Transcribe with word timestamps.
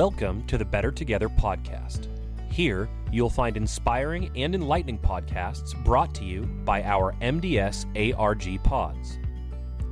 Welcome 0.00 0.46
to 0.46 0.56
the 0.56 0.64
Better 0.64 0.90
Together 0.90 1.28
podcast. 1.28 2.06
Here, 2.50 2.88
you'll 3.12 3.28
find 3.28 3.54
inspiring 3.54 4.30
and 4.34 4.54
enlightening 4.54 4.98
podcasts 4.98 5.74
brought 5.84 6.14
to 6.14 6.24
you 6.24 6.44
by 6.64 6.82
our 6.84 7.12
MDS 7.20 7.84
ARG 8.16 8.62
pods. 8.62 9.18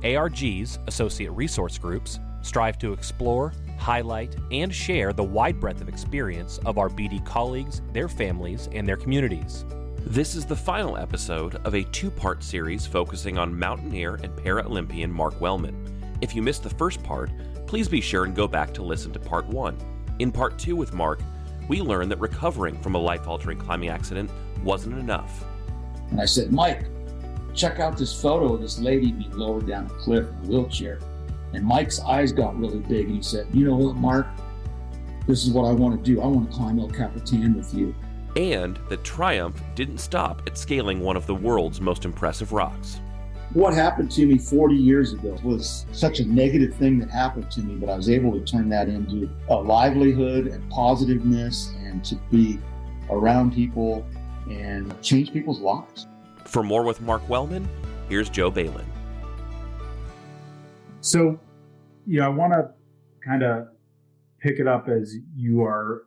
ARGs, 0.01 0.79
Associate 0.87 1.29
Resource 1.29 1.77
Groups, 1.77 2.19
strive 2.41 2.79
to 2.79 2.91
explore, 2.91 3.53
highlight, 3.77 4.35
and 4.51 4.73
share 4.73 5.13
the 5.13 5.23
wide 5.23 5.59
breadth 5.59 5.79
of 5.79 5.87
experience 5.87 6.57
of 6.65 6.79
our 6.79 6.89
BD 6.89 7.23
colleagues, 7.23 7.83
their 7.93 8.07
families, 8.07 8.67
and 8.71 8.87
their 8.87 8.97
communities. 8.97 9.63
This 10.07 10.33
is 10.33 10.43
the 10.43 10.55
final 10.55 10.97
episode 10.97 11.57
of 11.57 11.75
a 11.75 11.83
two 11.83 12.09
part 12.09 12.43
series 12.43 12.87
focusing 12.87 13.37
on 13.37 13.59
mountaineer 13.59 14.15
and 14.15 14.35
Paralympian 14.35 15.11
Mark 15.11 15.39
Wellman. 15.39 16.17
If 16.21 16.35
you 16.35 16.41
missed 16.41 16.63
the 16.63 16.71
first 16.71 17.03
part, 17.03 17.29
please 17.67 17.87
be 17.87 18.01
sure 18.01 18.25
and 18.25 18.35
go 18.35 18.47
back 18.47 18.73
to 18.73 18.81
listen 18.81 19.13
to 19.13 19.19
part 19.19 19.45
one. 19.45 19.77
In 20.19 20.33
part 20.33 20.59
two 20.59 20.75
with 20.75 20.93
Mark, 20.93 21.21
we 21.69 21.81
learned 21.81 22.11
that 22.11 22.19
recovering 22.19 22.77
from 22.81 22.95
a 22.95 22.97
life 22.97 23.27
altering 23.27 23.57
climbing 23.57 23.89
accident 23.89 24.29
wasn't 24.63 24.97
enough. 24.97 25.45
And 26.11 26.19
I 26.19 26.25
said, 26.25 26.51
Mike, 26.51 26.85
check 27.53 27.79
out 27.79 27.97
this 27.97 28.21
photo 28.21 28.53
of 28.53 28.61
this 28.61 28.79
lady 28.79 29.13
being 29.13 29.31
lowered 29.31 29.67
down 29.67 29.85
a 29.85 29.89
cliff 29.89 30.27
in 30.27 30.35
a 30.45 30.47
wheelchair. 30.49 30.99
And 31.53 31.63
Mike's 31.63 32.01
eyes 32.01 32.31
got 32.33 32.59
really 32.59 32.79
big 32.79 33.07
and 33.07 33.15
he 33.15 33.21
said, 33.21 33.47
You 33.53 33.65
know 33.65 33.75
what, 33.75 33.95
Mark? 33.95 34.27
This 35.25 35.45
is 35.45 35.51
what 35.51 35.65
I 35.65 35.71
want 35.71 36.03
to 36.03 36.11
do. 36.11 36.21
I 36.21 36.27
want 36.27 36.49
to 36.49 36.55
climb 36.55 36.79
El 36.79 36.89
Capitan 36.89 37.55
with 37.55 37.73
you. 37.73 37.95
And 38.35 38.77
that 38.89 39.03
Triumph 39.03 39.61
didn't 39.75 39.99
stop 39.99 40.41
at 40.47 40.57
scaling 40.57 40.99
one 40.99 41.15
of 41.15 41.25
the 41.27 41.35
world's 41.35 41.79
most 41.79 42.03
impressive 42.03 42.51
rocks. 42.51 42.99
What 43.53 43.73
happened 43.73 44.11
to 44.11 44.27
me 44.27 44.37
40 44.37 44.75
years 44.75 45.13
ago 45.13 45.35
was 45.43 45.87
such 45.91 46.19
a 46.19 46.25
negative 46.25 46.75
thing 46.75 46.99
that 46.99 47.09
happened 47.09 47.49
to 47.49 47.61
me, 47.61 47.77
but 47.77 47.89
I 47.89 47.95
was 47.95 48.07
able 48.07 48.31
to 48.33 48.45
turn 48.45 48.69
that 48.69 48.87
into 48.87 49.27
a 49.49 49.55
livelihood 49.55 50.45
and 50.45 50.69
positiveness 50.69 51.73
and 51.79 52.05
to 52.05 52.15
be 52.29 52.59
around 53.09 53.55
people 53.55 54.05
and 54.51 55.01
change 55.01 55.33
people's 55.33 55.61
lives. 55.61 56.05
For 56.45 56.61
more 56.61 56.83
with 56.83 57.01
Mark 57.01 57.27
Wellman, 57.27 57.67
here's 58.07 58.29
Joe 58.29 58.51
Balin. 58.51 58.85
So, 61.01 61.39
you 62.05 62.19
know, 62.19 62.27
I 62.27 62.29
want 62.29 62.53
to 62.53 62.69
kind 63.27 63.41
of 63.41 63.69
pick 64.39 64.59
it 64.59 64.67
up 64.67 64.87
as 64.89 65.15
you 65.35 65.63
are 65.63 66.03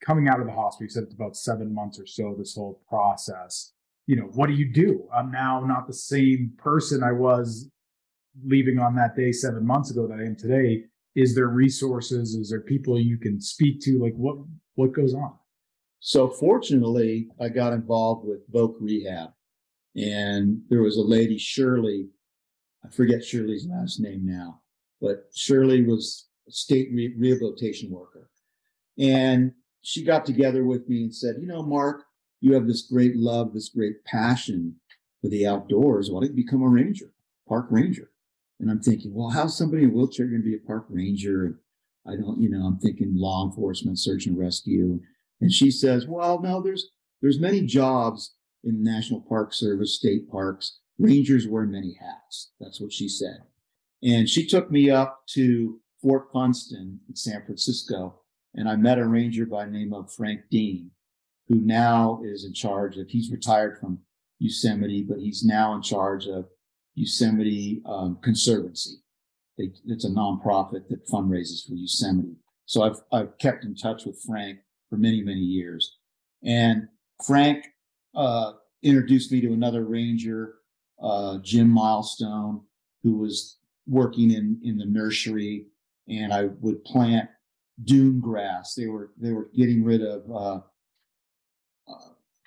coming 0.00 0.28
out 0.28 0.38
of 0.38 0.46
the 0.46 0.52
hospital. 0.52 0.84
You 0.84 0.90
said 0.90 1.02
it's 1.02 1.14
about 1.14 1.36
seven 1.36 1.74
months 1.74 1.98
or 1.98 2.06
so, 2.06 2.36
this 2.38 2.54
whole 2.54 2.80
process. 2.88 3.72
You 4.06 4.16
know, 4.16 4.30
what 4.34 4.48
do 4.48 4.52
you 4.52 4.72
do? 4.72 5.08
I'm 5.14 5.30
now 5.30 5.60
not 5.60 5.86
the 5.86 5.94
same 5.94 6.52
person 6.58 7.02
I 7.02 7.12
was 7.12 7.70
leaving 8.44 8.78
on 8.78 8.94
that 8.96 9.16
day 9.16 9.32
seven 9.32 9.66
months 9.66 9.90
ago 9.90 10.06
that 10.06 10.18
I 10.20 10.24
am 10.24 10.36
today. 10.36 10.84
Is 11.14 11.34
there 11.34 11.48
resources? 11.48 12.34
Is 12.34 12.50
there 12.50 12.60
people 12.60 12.98
you 13.00 13.18
can 13.18 13.40
speak 13.40 13.80
to? 13.82 13.98
Like 14.00 14.14
what 14.14 14.36
what 14.74 14.92
goes 14.92 15.14
on? 15.14 15.32
So 16.00 16.28
fortunately, 16.28 17.28
I 17.40 17.48
got 17.48 17.72
involved 17.72 18.26
with 18.26 18.50
Voc 18.52 18.74
Rehab, 18.80 19.30
and 19.96 20.60
there 20.68 20.82
was 20.82 20.96
a 20.96 21.02
lady, 21.02 21.38
Shirley. 21.38 22.08
I 22.84 22.90
forget 22.90 23.24
Shirley's 23.24 23.66
last 23.66 24.00
name 24.00 24.26
now, 24.26 24.60
but 25.00 25.28
Shirley 25.34 25.82
was 25.82 26.28
a 26.46 26.52
state 26.52 26.90
re- 26.92 27.14
rehabilitation 27.16 27.90
worker, 27.90 28.28
and 28.98 29.52
she 29.80 30.04
got 30.04 30.26
together 30.26 30.64
with 30.64 30.86
me 30.88 31.04
and 31.04 31.14
said, 31.14 31.36
"You 31.40 31.46
know, 31.46 31.62
Mark, 31.62 32.02
you 32.44 32.54
have 32.54 32.66
this 32.66 32.82
great 32.82 33.16
love, 33.16 33.54
this 33.54 33.70
great 33.70 34.04
passion 34.04 34.76
for 35.20 35.28
the 35.28 35.46
outdoors. 35.46 36.10
Why 36.10 36.20
don't 36.20 36.36
you 36.36 36.44
become 36.44 36.62
a 36.62 36.68
ranger, 36.68 37.12
park 37.48 37.66
ranger?" 37.70 38.10
And 38.60 38.70
I'm 38.70 38.80
thinking, 38.80 39.12
well, 39.14 39.30
how's 39.30 39.58
somebody 39.58 39.82
in 39.82 39.90
a 39.90 39.92
wheelchair 39.92 40.26
going 40.26 40.42
to 40.42 40.48
be 40.48 40.54
a 40.54 40.66
park 40.66 40.86
ranger? 40.88 41.60
I 42.06 42.16
don't, 42.16 42.40
you 42.40 42.48
know, 42.48 42.66
I'm 42.66 42.78
thinking 42.78 43.16
law 43.16 43.46
enforcement, 43.46 43.98
search 43.98 44.26
and 44.26 44.38
rescue. 44.38 45.00
And 45.40 45.50
she 45.50 45.70
says, 45.70 46.06
well, 46.06 46.40
no, 46.40 46.62
there's 46.62 46.90
there's 47.20 47.40
many 47.40 47.62
jobs 47.62 48.34
in 48.62 48.82
the 48.82 48.90
National 48.90 49.20
Park 49.20 49.52
Service, 49.54 49.96
state 49.96 50.30
parks. 50.30 50.80
Rangers 50.98 51.48
wear 51.48 51.64
many 51.64 51.96
hats. 52.00 52.52
That's 52.60 52.80
what 52.80 52.92
she 52.92 53.08
said. 53.08 53.38
And 54.02 54.28
she 54.28 54.46
took 54.46 54.70
me 54.70 54.90
up 54.90 55.22
to 55.30 55.80
Fort 56.00 56.28
Funston 56.32 57.00
in 57.08 57.16
San 57.16 57.42
Francisco, 57.44 58.20
and 58.54 58.68
I 58.68 58.76
met 58.76 58.98
a 58.98 59.06
ranger 59.06 59.46
by 59.46 59.64
the 59.64 59.70
name 59.70 59.94
of 59.94 60.12
Frank 60.12 60.42
Dean, 60.50 60.90
who 61.48 61.56
now 61.56 62.20
is 62.24 62.44
in 62.44 62.54
charge 62.54 62.96
of. 62.96 63.08
He's 63.08 63.30
retired 63.30 63.78
from 63.78 63.98
Yosemite, 64.38 65.02
but 65.02 65.18
he's 65.18 65.44
now 65.44 65.74
in 65.74 65.82
charge 65.82 66.26
of 66.26 66.46
Yosemite 66.94 67.82
um, 67.86 68.18
Conservancy. 68.22 68.96
They, 69.58 69.70
it's 69.86 70.04
a 70.04 70.10
nonprofit 70.10 70.88
that 70.88 71.08
fundraises 71.08 71.66
for 71.66 71.74
Yosemite. 71.74 72.36
So 72.66 72.82
I've 72.82 73.00
I've 73.12 73.38
kept 73.38 73.64
in 73.64 73.74
touch 73.74 74.04
with 74.04 74.20
Frank 74.26 74.58
for 74.88 74.96
many 74.96 75.22
many 75.22 75.40
years, 75.40 75.98
and 76.42 76.88
Frank 77.24 77.66
uh, 78.14 78.52
introduced 78.82 79.30
me 79.30 79.40
to 79.42 79.52
another 79.52 79.84
ranger, 79.84 80.54
uh, 81.02 81.38
Jim 81.38 81.68
Milestone, 81.68 82.62
who 83.02 83.18
was 83.18 83.58
working 83.86 84.30
in 84.30 84.60
in 84.64 84.76
the 84.76 84.86
nursery, 84.86 85.66
and 86.08 86.32
I 86.32 86.46
would 86.60 86.82
plant 86.84 87.28
dune 87.84 88.20
grass. 88.20 88.74
They 88.74 88.86
were 88.86 89.12
they 89.20 89.32
were 89.32 89.50
getting 89.54 89.84
rid 89.84 90.02
of 90.02 90.22
uh, 90.34 90.60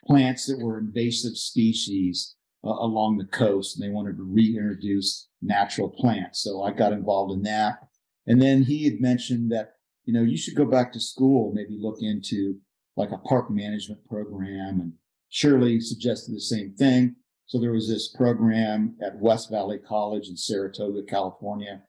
plants 0.07 0.47
that 0.47 0.59
were 0.59 0.79
invasive 0.79 1.37
species 1.37 2.35
uh, 2.63 2.69
along 2.69 3.17
the 3.17 3.25
coast, 3.25 3.77
and 3.77 3.85
they 3.85 3.93
wanted 3.93 4.17
to 4.17 4.23
reintroduce 4.23 5.29
natural 5.41 5.89
plants. 5.89 6.41
So 6.41 6.63
I 6.63 6.71
got 6.71 6.93
involved 6.93 7.33
in 7.33 7.43
that. 7.43 7.79
And 8.25 8.41
then 8.41 8.63
he 8.63 8.85
had 8.85 8.99
mentioned 8.99 9.51
that 9.51 9.73
you 10.05 10.13
know 10.13 10.21
you 10.21 10.37
should 10.37 10.55
go 10.55 10.65
back 10.65 10.91
to 10.93 10.99
school, 10.99 11.51
maybe 11.53 11.77
look 11.79 11.97
into 12.01 12.55
like 12.95 13.11
a 13.11 13.17
park 13.19 13.49
management 13.51 14.05
program. 14.07 14.79
And 14.81 14.93
Shirley 15.29 15.79
suggested 15.79 16.33
the 16.33 16.41
same 16.41 16.73
thing. 16.73 17.15
So 17.45 17.59
there 17.59 17.71
was 17.71 17.87
this 17.87 18.09
program 18.09 18.97
at 19.01 19.19
West 19.19 19.49
Valley 19.49 19.77
College 19.77 20.27
in 20.27 20.35
Saratoga, 20.35 21.03
California, 21.03 21.83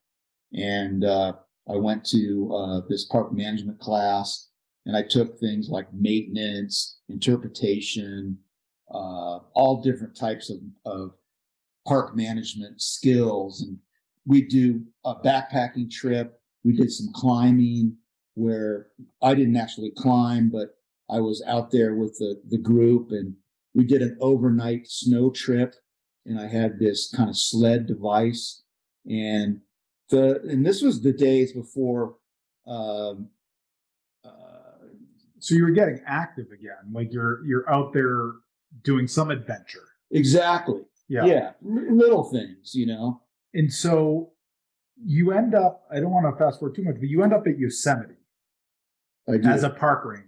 and 0.53 1.05
uh, 1.05 1.33
I 1.69 1.77
went 1.77 2.05
to 2.07 2.55
uh, 2.55 2.81
this 2.89 3.05
park 3.05 3.33
management 3.33 3.81
class, 3.81 4.49
and 4.87 4.97
I 4.97 5.03
took 5.03 5.39
things 5.39 5.69
like 5.69 5.93
maintenance, 5.93 6.99
interpretation, 7.09 8.39
uh, 8.91 9.41
all 9.55 9.83
different 9.83 10.17
types 10.17 10.51
of, 10.51 10.59
of 10.85 11.13
park 11.87 12.17
management 12.17 12.81
skills. 12.81 13.63
And 13.63 13.79
we 14.27 14.43
do 14.43 14.83
a 15.05 15.15
backpacking 15.15 15.91
trip. 15.91 16.41
We 16.65 16.73
did 16.73 16.91
some 16.93 17.09
climbing 17.15 17.97
where 18.35 18.89
I 19.23 19.35
didn't 19.35 19.57
actually 19.57 19.93
climb, 19.97 20.51
but 20.51 20.77
I 21.11 21.21
was 21.21 21.43
out 21.47 21.71
there 21.71 21.95
with 21.95 22.17
the, 22.19 22.41
the 22.49 22.59
group 22.59 23.11
and 23.11 23.35
we 23.75 23.85
did 23.85 24.03
an 24.03 24.17
overnight 24.21 24.87
snow 24.87 25.31
trip. 25.31 25.75
And 26.27 26.39
I 26.39 26.47
had 26.47 26.79
this 26.79 27.13
kind 27.15 27.29
of 27.29 27.37
sled 27.37 27.87
device. 27.87 28.63
And 29.09 29.61
the, 30.11 30.41
and 30.43 30.65
this 30.65 30.83
was 30.83 31.01
the 31.01 31.13
days 31.13 31.53
before, 31.53 32.17
um, 32.67 33.29
so 35.39 35.55
you're 35.55 35.71
getting 35.71 36.01
active 36.07 36.47
again, 36.53 36.93
like 36.93 37.13
you're 37.13 37.45
you're 37.45 37.71
out 37.71 37.93
there 37.93 38.33
doing 38.83 39.07
some 39.07 39.31
adventure. 39.31 39.87
Exactly. 40.11 40.83
Yeah. 41.09 41.25
Yeah. 41.25 41.51
little 41.63 42.25
things, 42.25 42.75
you 42.75 42.87
know. 42.87 43.23
And 43.55 43.73
so 43.73 44.33
you 45.03 45.33
end 45.33 45.55
up, 45.55 45.85
I 45.91 46.01
don't 46.01 46.11
want 46.11 46.27
to 46.27 46.39
fast 46.39 46.59
forward 46.61 46.75
too 46.75 46.85
much, 46.85 46.97
but 46.97 47.09
you 47.09 47.23
end 47.23 47.33
up 47.33 47.47
at 47.47 47.59
Yosemite 47.59 48.15
as 49.45 49.63
a 49.63 49.71
park 49.71 50.05
ranger. 50.05 50.25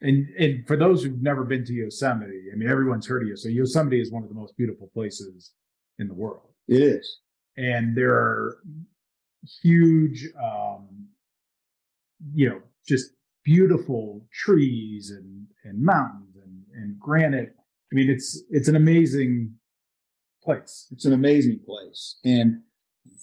And 0.00 0.28
and 0.38 0.66
for 0.66 0.76
those 0.76 1.02
who've 1.02 1.20
never 1.20 1.42
been 1.42 1.64
to 1.64 1.72
Yosemite, 1.72 2.44
I 2.52 2.56
mean 2.56 2.68
everyone's 2.68 3.06
heard 3.06 3.22
of 3.22 3.28
you. 3.28 3.36
So 3.36 3.48
Yosemite 3.48 4.00
is 4.00 4.12
one 4.12 4.22
of 4.22 4.28
the 4.28 4.34
most 4.34 4.56
beautiful 4.56 4.88
places 4.94 5.52
in 5.98 6.06
the 6.06 6.14
world. 6.14 6.52
It 6.68 6.80
is. 6.82 7.18
And 7.56 7.96
there 7.96 8.14
are 8.14 8.58
huge 9.62 10.28
um, 10.40 11.08
you 12.32 12.48
know, 12.48 12.60
just 12.86 13.10
beautiful 13.48 14.26
trees 14.30 15.10
and 15.10 15.46
and 15.64 15.82
mountains 15.82 16.36
and, 16.36 16.62
and 16.74 17.00
granite. 17.00 17.54
I 17.90 17.94
mean, 17.94 18.10
it's 18.10 18.42
it's 18.50 18.68
an 18.68 18.76
amazing 18.76 19.54
place. 20.42 20.86
It's 20.90 21.06
an 21.06 21.14
amazing 21.14 21.60
place. 21.64 22.18
And 22.24 22.60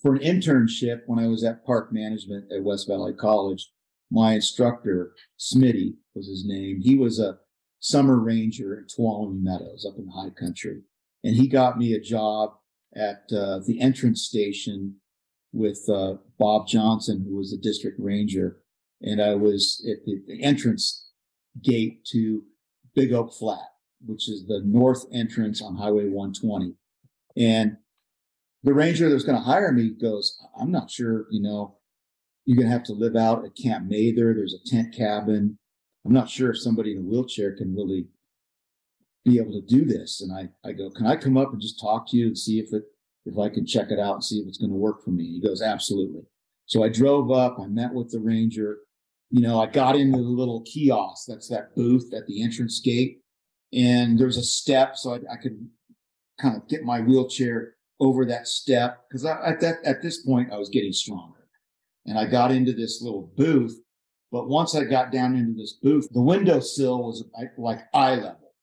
for 0.01 0.15
an 0.15 0.21
internship, 0.21 1.01
when 1.05 1.19
I 1.23 1.27
was 1.27 1.43
at 1.43 1.65
park 1.65 1.93
management 1.93 2.51
at 2.51 2.63
West 2.63 2.87
Valley 2.87 3.13
College, 3.13 3.71
my 4.11 4.33
instructor, 4.33 5.13
Smitty 5.39 5.93
was 6.15 6.27
his 6.27 6.43
name. 6.45 6.81
He 6.81 6.95
was 6.95 7.19
a 7.19 7.37
summer 7.79 8.17
ranger 8.17 8.77
in 8.79 8.85
Tuolumne 8.85 9.43
Meadows 9.43 9.85
up 9.87 9.97
in 9.99 10.07
the 10.07 10.11
high 10.11 10.31
country. 10.31 10.81
And 11.23 11.35
he 11.35 11.47
got 11.47 11.77
me 11.77 11.93
a 11.93 12.01
job 12.01 12.53
at 12.95 13.23
uh, 13.31 13.59
the 13.67 13.79
entrance 13.79 14.23
station 14.23 14.95
with 15.53 15.87
uh, 15.89 16.15
Bob 16.39 16.67
Johnson, 16.67 17.23
who 17.27 17.37
was 17.37 17.51
the 17.51 17.57
district 17.57 17.99
ranger. 17.99 18.57
And 19.01 19.21
I 19.21 19.35
was 19.35 19.85
at 19.89 20.05
the, 20.05 20.21
the 20.27 20.43
entrance 20.43 21.09
gate 21.63 22.05
to 22.11 22.41
Big 22.95 23.13
Oak 23.13 23.33
Flat, 23.33 23.67
which 24.05 24.29
is 24.29 24.45
the 24.47 24.61
north 24.65 25.05
entrance 25.13 25.61
on 25.61 25.75
Highway 25.75 26.07
120. 26.07 26.73
And 27.37 27.77
the 28.63 28.73
ranger 28.73 29.07
that 29.07 29.13
was 29.13 29.23
going 29.23 29.37
to 29.37 29.43
hire 29.43 29.71
me 29.71 29.89
goes, 29.89 30.41
I'm 30.59 30.71
not 30.71 30.89
sure, 30.89 31.27
you 31.29 31.41
know, 31.41 31.77
you're 32.45 32.57
going 32.57 32.67
to 32.67 32.73
have 32.73 32.83
to 32.85 32.93
live 32.93 33.15
out 33.15 33.43
at 33.45 33.55
Camp 33.55 33.85
Mather. 33.89 34.33
There's 34.33 34.55
a 34.55 34.69
tent 34.69 34.95
cabin. 34.95 35.57
I'm 36.05 36.13
not 36.13 36.29
sure 36.29 36.51
if 36.51 36.61
somebody 36.61 36.91
in 36.91 36.99
a 36.99 37.01
wheelchair 37.01 37.55
can 37.55 37.75
really 37.75 38.07
be 39.23 39.39
able 39.39 39.53
to 39.53 39.61
do 39.61 39.85
this. 39.85 40.21
And 40.21 40.31
I, 40.31 40.67
I 40.67 40.71
go, 40.71 40.89
can 40.91 41.07
I 41.07 41.15
come 41.15 41.37
up 41.37 41.51
and 41.51 41.61
just 41.61 41.79
talk 41.79 42.07
to 42.09 42.17
you 42.17 42.27
and 42.27 42.37
see 42.37 42.59
if 42.59 42.71
it, 42.73 42.83
if 43.25 43.37
I 43.39 43.49
can 43.49 43.65
check 43.65 43.89
it 43.89 43.99
out 43.99 44.13
and 44.13 44.23
see 44.23 44.37
if 44.37 44.47
it's 44.47 44.59
going 44.59 44.69
to 44.69 44.75
work 44.75 45.03
for 45.03 45.09
me? 45.09 45.25
He 45.25 45.41
goes, 45.41 45.61
absolutely. 45.61 46.21
So 46.67 46.83
I 46.83 46.89
drove 46.89 47.31
up, 47.31 47.57
I 47.59 47.65
met 47.67 47.93
with 47.93 48.11
the 48.11 48.19
ranger. 48.19 48.77
You 49.31 49.41
know, 49.41 49.61
I 49.61 49.65
got 49.65 49.95
into 49.95 50.17
the 50.17 50.23
little 50.23 50.61
kiosk. 50.61 51.25
That's 51.27 51.49
that 51.49 51.75
booth 51.75 52.13
at 52.13 52.27
the 52.27 52.43
entrance 52.43 52.79
gate. 52.79 53.21
And 53.73 54.17
there's 54.17 54.37
a 54.37 54.43
step 54.43 54.95
so 54.95 55.13
I, 55.13 55.33
I 55.33 55.37
could 55.41 55.67
kind 56.39 56.55
of 56.55 56.67
get 56.67 56.83
my 56.83 57.01
wheelchair 57.01 57.75
over 57.99 58.25
that 58.25 58.47
step 58.47 59.05
because 59.07 59.25
at 59.25 59.59
that 59.61 59.77
at 59.85 60.01
this 60.01 60.25
point 60.25 60.51
I 60.51 60.57
was 60.57 60.69
getting 60.69 60.91
stronger, 60.91 61.47
and 62.05 62.17
I 62.17 62.25
got 62.25 62.51
into 62.51 62.73
this 62.73 63.01
little 63.01 63.31
booth. 63.35 63.79
But 64.31 64.49
once 64.49 64.75
I 64.75 64.83
got 64.83 65.11
down 65.11 65.35
into 65.35 65.53
this 65.53 65.73
booth, 65.81 66.09
the 66.11 66.21
windowsill 66.21 67.03
was 67.03 67.23
like 67.57 67.79
eye 67.93 68.15
level, 68.15 68.53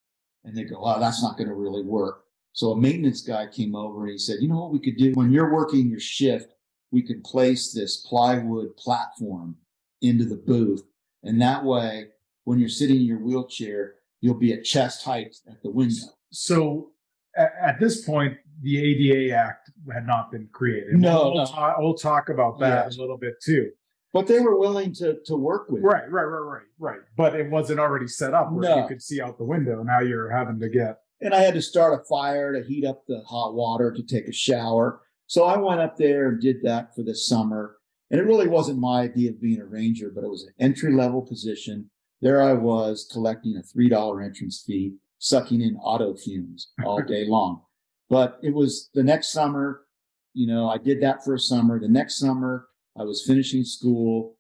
and 0.45 0.57
they 0.57 0.65
go, 0.65 0.77
"Oh, 0.83 1.01
that's 1.01 1.23
not 1.23 1.37
going 1.37 1.49
to 1.49 1.55
really 1.55 1.83
work." 1.83 2.25
So 2.53 2.73
a 2.73 2.81
maintenance 2.81 3.23
guy 3.23 3.47
came 3.47 3.75
over 3.75 4.03
and 4.03 4.13
he 4.13 4.19
said, 4.19 4.39
"You 4.41 4.49
know 4.49 4.61
what 4.61 4.73
we 4.73 4.81
could 4.81 4.97
do 4.97 5.13
when 5.13 5.31
you're 5.31 5.53
working 5.53 5.89
your 5.89 6.01
shift? 6.01 6.53
We 6.91 7.03
could 7.03 7.25
place 7.25 7.73
this 7.73 7.97
plywood 8.07 8.77
platform 8.77 9.57
into 10.03 10.25
the 10.25 10.37
booth, 10.37 10.83
and 11.23 11.41
that 11.41 11.65
way, 11.65 12.09
when 12.45 12.59
you're 12.59 12.69
sitting 12.69 12.97
in 12.97 13.03
your 13.03 13.19
wheelchair, 13.21 13.95
you'll 14.21 14.35
be 14.39 14.53
at 14.53 14.65
chest 14.65 15.05
height 15.05 15.37
at 15.49 15.63
the 15.63 15.71
window." 15.71 16.03
So 16.31 16.91
at 17.37 17.81
this 17.81 18.05
point, 18.05 18.37
the 18.63 18.79
ADA 18.79 19.35
Act 19.35 19.71
had 19.93 20.07
not 20.07 20.31
been 20.31 20.49
created. 20.53 20.95
No, 20.99 21.31
we'll, 21.31 21.35
no. 21.37 21.47
Talk, 21.47 21.79
we'll 21.79 21.95
talk 21.95 22.29
about 22.29 22.59
that 22.61 22.93
Yeah. 22.93 22.97
a 22.97 23.01
little 23.01 23.17
bit 23.17 23.41
too. 23.43 23.71
But 24.13 24.27
they 24.27 24.41
were 24.41 24.59
willing 24.59 24.93
to 24.95 25.21
to 25.25 25.37
work 25.37 25.71
with. 25.71 25.83
Right, 25.83 26.11
right, 26.11 26.25
right, 26.25 26.39
right, 26.41 26.63
right. 26.79 27.01
But 27.17 27.35
it 27.35 27.51
wasn't 27.51 27.81
already 27.81 28.07
set 28.09 28.35
up 28.35 28.53
where 28.53 28.69
No. 28.69 28.83
you 28.83 28.87
could 28.89 29.01
see 29.03 29.21
out 29.23 29.39
the 29.39 29.45
window. 29.45 29.83
Now 29.83 30.01
you're 30.01 30.29
having 30.31 30.61
to 30.61 30.69
get. 30.69 30.99
and 31.25 31.33
I 31.33 31.39
had 31.41 31.55
to 31.55 31.63
start 31.63 31.99
a 32.01 32.05
fire 32.05 32.53
to 32.53 32.63
heat 32.67 32.85
up 32.85 33.07
the 33.07 33.21
hot 33.23 33.55
water 33.55 33.93
to 33.93 34.03
take 34.03 34.27
a 34.27 34.33
shower. 34.33 35.01
So 35.29 35.45
I 35.45 35.57
went 35.57 35.81
up 35.81 35.97
there 35.97 36.29
and 36.29 36.41
did 36.41 36.63
that 36.65 36.95
for 36.97 37.03
the 37.05 37.15
summer. 37.15 37.77
And 38.13 38.21
it 38.21 38.25
really 38.25 38.47
wasn't 38.47 38.79
my 38.79 39.01
idea 39.01 39.31
of 39.31 39.41
being 39.41 39.59
a 39.59 39.65
ranger, 39.65 40.13
but 40.15 40.23
it 40.23 40.29
was 40.29 40.45
an 40.45 40.53
entry 40.61 40.93
level 40.93 41.23
position. 41.23 41.91
There 42.21 42.43
I 42.43 42.53
was 42.53 43.09
collecting 43.11 43.57
a 43.57 43.63
$3 43.63 44.23
entrance 44.23 44.63
fee, 44.65 44.97
sucking 45.19 45.63
in 45.63 45.77
auto 45.77 46.15
fumes 46.15 46.73
all 46.85 47.03
day 47.09 47.25
long. 47.27 47.63
But 48.11 48.39
it 48.43 48.53
was 48.53 48.91
the 48.93 49.03
next 49.03 49.33
summer, 49.33 49.87
you 50.35 50.47
know, 50.47 50.69
I 50.69 50.77
did 50.77 51.01
that 51.03 51.25
for 51.25 51.35
a 51.35 51.39
summer. 51.39 51.81
The 51.81 51.89
next 51.89 52.19
summer, 52.19 52.69
I 52.99 53.05
was 53.05 53.25
finishing 53.27 53.65
school. 53.65 54.37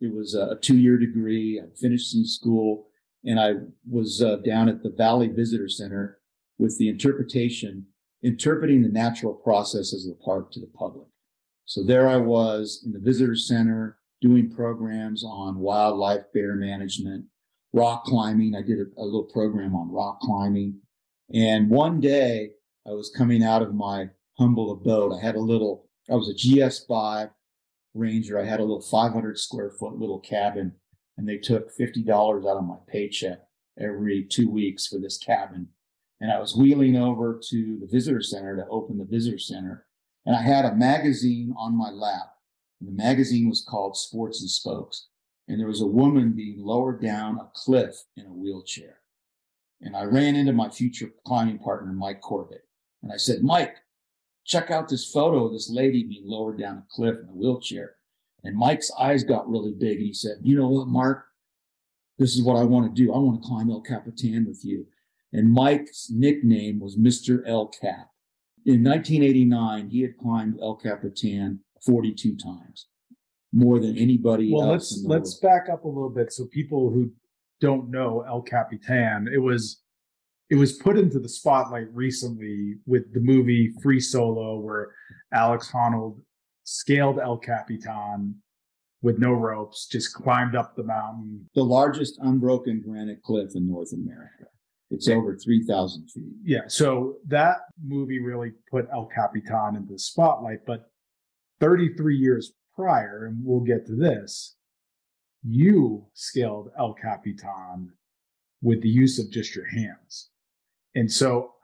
It 0.00 0.12
was 0.12 0.34
a 0.34 0.58
two 0.60 0.76
year 0.76 0.98
degree. 0.98 1.60
I 1.60 1.66
finished 1.76 2.16
in 2.16 2.26
school 2.26 2.88
and 3.24 3.38
I 3.38 3.52
was 3.88 4.20
uh, 4.20 4.36
down 4.44 4.68
at 4.68 4.82
the 4.82 4.90
Valley 4.90 5.28
Visitor 5.28 5.68
Center 5.68 6.18
with 6.58 6.76
the 6.78 6.88
interpretation, 6.88 7.86
interpreting 8.20 8.82
the 8.82 8.88
natural 8.88 9.32
processes 9.32 10.06
of 10.06 10.18
the 10.18 10.24
park 10.24 10.50
to 10.52 10.60
the 10.60 10.70
public. 10.74 11.06
So 11.72 11.82
there 11.82 12.06
I 12.06 12.18
was 12.18 12.82
in 12.84 12.92
the 12.92 12.98
visitor 12.98 13.34
center 13.34 13.96
doing 14.20 14.50
programs 14.50 15.24
on 15.24 15.58
wildlife 15.58 16.30
bear 16.34 16.54
management, 16.54 17.24
rock 17.72 18.04
climbing. 18.04 18.54
I 18.54 18.60
did 18.60 18.78
a, 18.78 19.00
a 19.00 19.04
little 19.06 19.24
program 19.32 19.74
on 19.74 19.90
rock 19.90 20.20
climbing. 20.20 20.82
And 21.32 21.70
one 21.70 21.98
day 21.98 22.50
I 22.86 22.90
was 22.90 23.10
coming 23.16 23.42
out 23.42 23.62
of 23.62 23.74
my 23.74 24.10
humble 24.38 24.70
abode. 24.70 25.14
I 25.14 25.24
had 25.24 25.34
a 25.34 25.40
little, 25.40 25.88
I 26.10 26.14
was 26.14 26.28
a 26.28 26.34
GS5 26.34 27.30
ranger. 27.94 28.38
I 28.38 28.44
had 28.44 28.60
a 28.60 28.64
little 28.64 28.82
500 28.82 29.38
square 29.38 29.70
foot 29.70 29.94
little 29.94 30.20
cabin 30.20 30.74
and 31.16 31.26
they 31.26 31.38
took 31.38 31.74
$50 31.74 32.06
out 32.06 32.58
of 32.58 32.64
my 32.64 32.76
paycheck 32.86 33.38
every 33.80 34.26
two 34.30 34.50
weeks 34.50 34.88
for 34.88 34.98
this 34.98 35.16
cabin. 35.16 35.68
And 36.20 36.30
I 36.30 36.38
was 36.38 36.54
wheeling 36.54 36.96
over 36.96 37.40
to 37.48 37.78
the 37.80 37.88
visitor 37.90 38.20
center 38.20 38.56
to 38.56 38.68
open 38.68 38.98
the 38.98 39.06
visitor 39.06 39.38
center. 39.38 39.86
And 40.24 40.36
I 40.36 40.42
had 40.42 40.64
a 40.64 40.74
magazine 40.74 41.54
on 41.56 41.76
my 41.76 41.90
lap. 41.90 42.34
And 42.80 42.88
the 42.88 43.02
magazine 43.02 43.48
was 43.48 43.64
called 43.66 43.96
Sports 43.96 44.40
and 44.40 44.50
Spokes. 44.50 45.08
And 45.48 45.58
there 45.58 45.68
was 45.68 45.80
a 45.80 45.86
woman 45.86 46.32
being 46.32 46.64
lowered 46.64 47.02
down 47.02 47.38
a 47.38 47.50
cliff 47.54 48.04
in 48.16 48.26
a 48.26 48.32
wheelchair. 48.32 48.98
And 49.80 49.96
I 49.96 50.04
ran 50.04 50.36
into 50.36 50.52
my 50.52 50.68
future 50.68 51.10
climbing 51.26 51.58
partner, 51.58 51.92
Mike 51.92 52.20
Corbett. 52.20 52.66
And 53.02 53.12
I 53.12 53.16
said, 53.16 53.42
Mike, 53.42 53.76
check 54.44 54.70
out 54.70 54.88
this 54.88 55.10
photo 55.10 55.46
of 55.46 55.52
this 55.52 55.68
lady 55.68 56.04
being 56.04 56.26
lowered 56.26 56.58
down 56.58 56.78
a 56.78 56.86
cliff 56.88 57.16
in 57.20 57.28
a 57.28 57.32
wheelchair. 57.32 57.96
And 58.44 58.56
Mike's 58.56 58.90
eyes 58.98 59.24
got 59.24 59.48
really 59.48 59.72
big. 59.72 59.98
And 59.98 60.06
he 60.06 60.14
said, 60.14 60.38
You 60.42 60.56
know 60.56 60.68
what, 60.68 60.88
Mark? 60.88 61.26
This 62.18 62.36
is 62.36 62.42
what 62.42 62.56
I 62.56 62.64
want 62.64 62.94
to 62.94 63.02
do. 63.02 63.12
I 63.12 63.18
want 63.18 63.42
to 63.42 63.48
climb 63.48 63.70
El 63.70 63.80
Capitan 63.80 64.46
with 64.46 64.64
you. 64.64 64.86
And 65.32 65.50
Mike's 65.50 66.08
nickname 66.10 66.78
was 66.78 66.96
Mr. 66.96 67.42
El 67.46 67.68
Cap. 67.68 68.11
In 68.64 68.84
1989, 68.84 69.90
he 69.90 70.02
had 70.02 70.16
climbed 70.18 70.58
El 70.60 70.76
Capitan 70.76 71.60
42 71.84 72.36
times, 72.36 72.86
more 73.52 73.80
than 73.80 73.96
anybody 73.98 74.52
Well, 74.52 74.72
else. 74.74 75.02
Well, 75.04 75.18
let's 75.18 75.32
let's 75.32 75.42
world. 75.42 75.66
back 75.66 75.72
up 75.72 75.84
a 75.84 75.88
little 75.88 76.10
bit 76.10 76.32
so 76.32 76.46
people 76.46 76.90
who 76.90 77.10
don't 77.60 77.90
know 77.90 78.22
El 78.26 78.42
Capitan, 78.42 79.28
it 79.32 79.38
was 79.38 79.82
it 80.50 80.56
was 80.56 80.74
put 80.74 80.98
into 80.98 81.18
the 81.18 81.28
spotlight 81.28 81.86
recently 81.92 82.74
with 82.86 83.12
the 83.14 83.20
movie 83.20 83.72
Free 83.82 84.00
Solo, 84.00 84.58
where 84.60 84.92
Alex 85.32 85.70
Honnold 85.72 86.20
scaled 86.64 87.18
El 87.18 87.38
Capitan 87.38 88.36
with 89.00 89.18
no 89.18 89.32
ropes, 89.32 89.86
just 89.86 90.14
climbed 90.14 90.54
up 90.54 90.76
the 90.76 90.84
mountain. 90.84 91.48
the 91.54 91.64
largest 91.64 92.18
unbroken 92.20 92.80
granite 92.80 93.22
cliff 93.22 93.50
in 93.56 93.66
North 93.66 93.92
America. 93.92 94.44
It's 94.92 95.08
over 95.08 95.34
3,000 95.34 96.10
feet. 96.10 96.34
Yeah, 96.44 96.68
so 96.68 97.16
that 97.26 97.62
movie 97.82 98.20
really 98.20 98.52
put 98.70 98.88
El 98.92 99.06
Capitan 99.06 99.76
into 99.76 99.94
the 99.94 99.98
spotlight. 99.98 100.66
But 100.66 100.90
33 101.60 102.16
years 102.16 102.52
prior, 102.74 103.24
and 103.24 103.38
we'll 103.42 103.60
get 103.60 103.86
to 103.86 103.96
this, 103.96 104.56
you 105.42 106.04
scaled 106.12 106.70
El 106.78 106.92
Capitan 106.92 107.90
with 108.60 108.82
the 108.82 108.88
use 108.88 109.18
of 109.18 109.30
just 109.30 109.56
your 109.56 109.66
hands. 109.66 110.28
And 110.94 111.10
so 111.10 111.54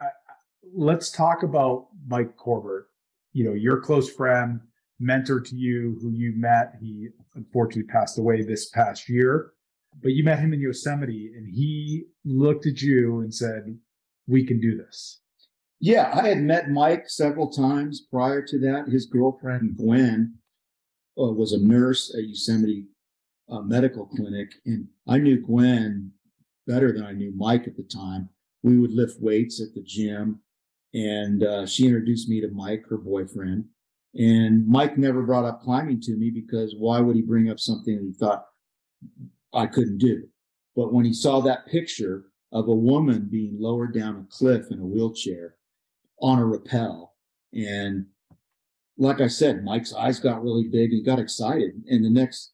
let's 0.74 1.10
talk 1.10 1.42
about 1.42 1.88
Mike 2.06 2.34
Corbett, 2.36 2.86
you 3.34 3.44
know, 3.44 3.52
your 3.52 3.78
close 3.80 4.10
friend, 4.10 4.60
mentor 5.00 5.40
to 5.40 5.54
you, 5.54 5.98
who 6.00 6.12
you 6.12 6.32
met. 6.34 6.72
He 6.80 7.08
unfortunately 7.34 7.92
passed 7.92 8.18
away 8.18 8.42
this 8.42 8.70
past 8.70 9.08
year, 9.08 9.52
but 10.02 10.12
you 10.12 10.24
met 10.24 10.38
him 10.38 10.52
in 10.52 10.60
Yosemite 10.60 11.32
and 11.36 11.46
he 11.46 12.04
looked 12.24 12.66
at 12.66 12.80
you 12.80 13.20
and 13.20 13.34
said, 13.34 13.78
We 14.26 14.46
can 14.46 14.60
do 14.60 14.76
this. 14.76 15.20
Yeah, 15.80 16.10
I 16.12 16.28
had 16.28 16.42
met 16.42 16.70
Mike 16.70 17.08
several 17.08 17.50
times 17.50 18.06
prior 18.10 18.42
to 18.42 18.58
that. 18.60 18.88
His 18.88 19.06
girlfriend, 19.06 19.76
Gwen, 19.76 20.34
uh, 21.18 21.32
was 21.32 21.52
a 21.52 21.60
nurse 21.60 22.12
at 22.16 22.28
Yosemite 22.28 22.86
uh, 23.48 23.60
Medical 23.60 24.06
Clinic. 24.06 24.50
And 24.66 24.88
I 25.06 25.18
knew 25.18 25.40
Gwen 25.40 26.12
better 26.66 26.92
than 26.92 27.04
I 27.04 27.12
knew 27.12 27.32
Mike 27.36 27.66
at 27.66 27.76
the 27.76 27.84
time. 27.84 28.28
We 28.62 28.78
would 28.78 28.92
lift 28.92 29.20
weights 29.20 29.60
at 29.60 29.74
the 29.74 29.82
gym. 29.82 30.40
And 30.94 31.44
uh, 31.44 31.66
she 31.66 31.86
introduced 31.86 32.28
me 32.28 32.40
to 32.40 32.48
Mike, 32.48 32.84
her 32.88 32.98
boyfriend. 32.98 33.64
And 34.14 34.66
Mike 34.66 34.98
never 34.98 35.22
brought 35.22 35.44
up 35.44 35.62
climbing 35.62 36.00
to 36.02 36.16
me 36.16 36.30
because 36.30 36.74
why 36.76 37.00
would 37.00 37.14
he 37.14 37.22
bring 37.22 37.50
up 37.50 37.60
something 37.60 37.94
that 37.94 38.04
he 38.04 38.12
thought 38.12 38.46
I 39.52 39.66
couldn't 39.66 39.98
do? 39.98 40.24
But 40.76 40.92
when 40.92 41.04
he 41.04 41.12
saw 41.12 41.40
that 41.40 41.66
picture 41.66 42.26
of 42.52 42.68
a 42.68 42.74
woman 42.74 43.28
being 43.30 43.56
lowered 43.60 43.94
down 43.94 44.16
a 44.16 44.34
cliff 44.36 44.70
in 44.70 44.78
a 44.80 44.86
wheelchair 44.86 45.56
on 46.20 46.38
a 46.38 46.46
rappel, 46.46 47.14
and 47.52 48.06
like 48.96 49.20
I 49.20 49.28
said, 49.28 49.64
Mike's 49.64 49.94
eyes 49.94 50.18
got 50.18 50.42
really 50.42 50.68
big 50.68 50.90
and 50.90 50.98
he 50.98 51.02
got 51.02 51.18
excited. 51.18 51.82
And 51.88 52.04
the 52.04 52.10
next 52.10 52.52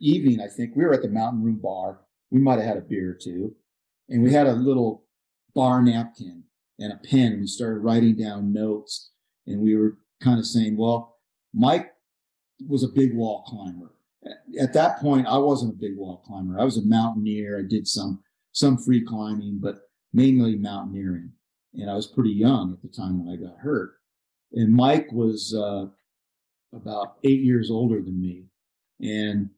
evening, 0.00 0.40
I 0.40 0.48
think 0.48 0.74
we 0.74 0.84
were 0.84 0.94
at 0.94 1.02
the 1.02 1.08
Mountain 1.08 1.42
Room 1.42 1.60
Bar. 1.62 2.00
We 2.30 2.40
might 2.40 2.58
have 2.58 2.66
had 2.66 2.76
a 2.78 2.82
beer 2.82 3.10
or 3.10 3.14
two, 3.14 3.54
and 4.08 4.22
we 4.22 4.32
had 4.32 4.46
a 4.46 4.52
little 4.52 5.04
bar 5.54 5.82
napkin 5.82 6.42
and 6.78 6.92
a 6.92 6.96
pen, 6.96 7.32
and 7.32 7.40
we 7.40 7.46
started 7.46 7.80
writing 7.80 8.16
down 8.16 8.52
notes. 8.52 9.10
And 9.46 9.60
we 9.60 9.76
were 9.76 9.98
kind 10.20 10.38
of 10.38 10.46
saying, 10.46 10.76
well, 10.76 11.18
Mike 11.54 11.92
was 12.66 12.82
a 12.82 12.88
big 12.88 13.14
wall 13.14 13.44
climber. 13.46 13.92
At 14.60 14.72
that 14.72 14.98
point, 15.00 15.26
I 15.26 15.38
wasn't 15.38 15.74
a 15.74 15.78
big 15.78 15.96
wall 15.96 16.22
climber. 16.26 16.58
I 16.58 16.64
was 16.64 16.78
a 16.78 16.86
mountaineer. 16.86 17.58
I 17.58 17.68
did 17.68 17.86
some 17.86 18.22
some 18.52 18.78
free 18.78 19.04
climbing, 19.04 19.58
but 19.60 19.80
mainly 20.12 20.56
mountaineering. 20.56 21.30
And 21.74 21.90
I 21.90 21.94
was 21.94 22.06
pretty 22.06 22.30
young 22.30 22.72
at 22.72 22.82
the 22.82 22.88
time 22.88 23.22
when 23.22 23.32
I 23.32 23.36
got 23.36 23.58
hurt. 23.58 23.96
And 24.52 24.72
Mike 24.72 25.08
was 25.12 25.54
uh, 25.54 25.86
about 26.74 27.16
eight 27.24 27.42
years 27.42 27.70
older 27.70 28.00
than 28.00 28.20
me. 28.20 28.44
And 29.00 29.50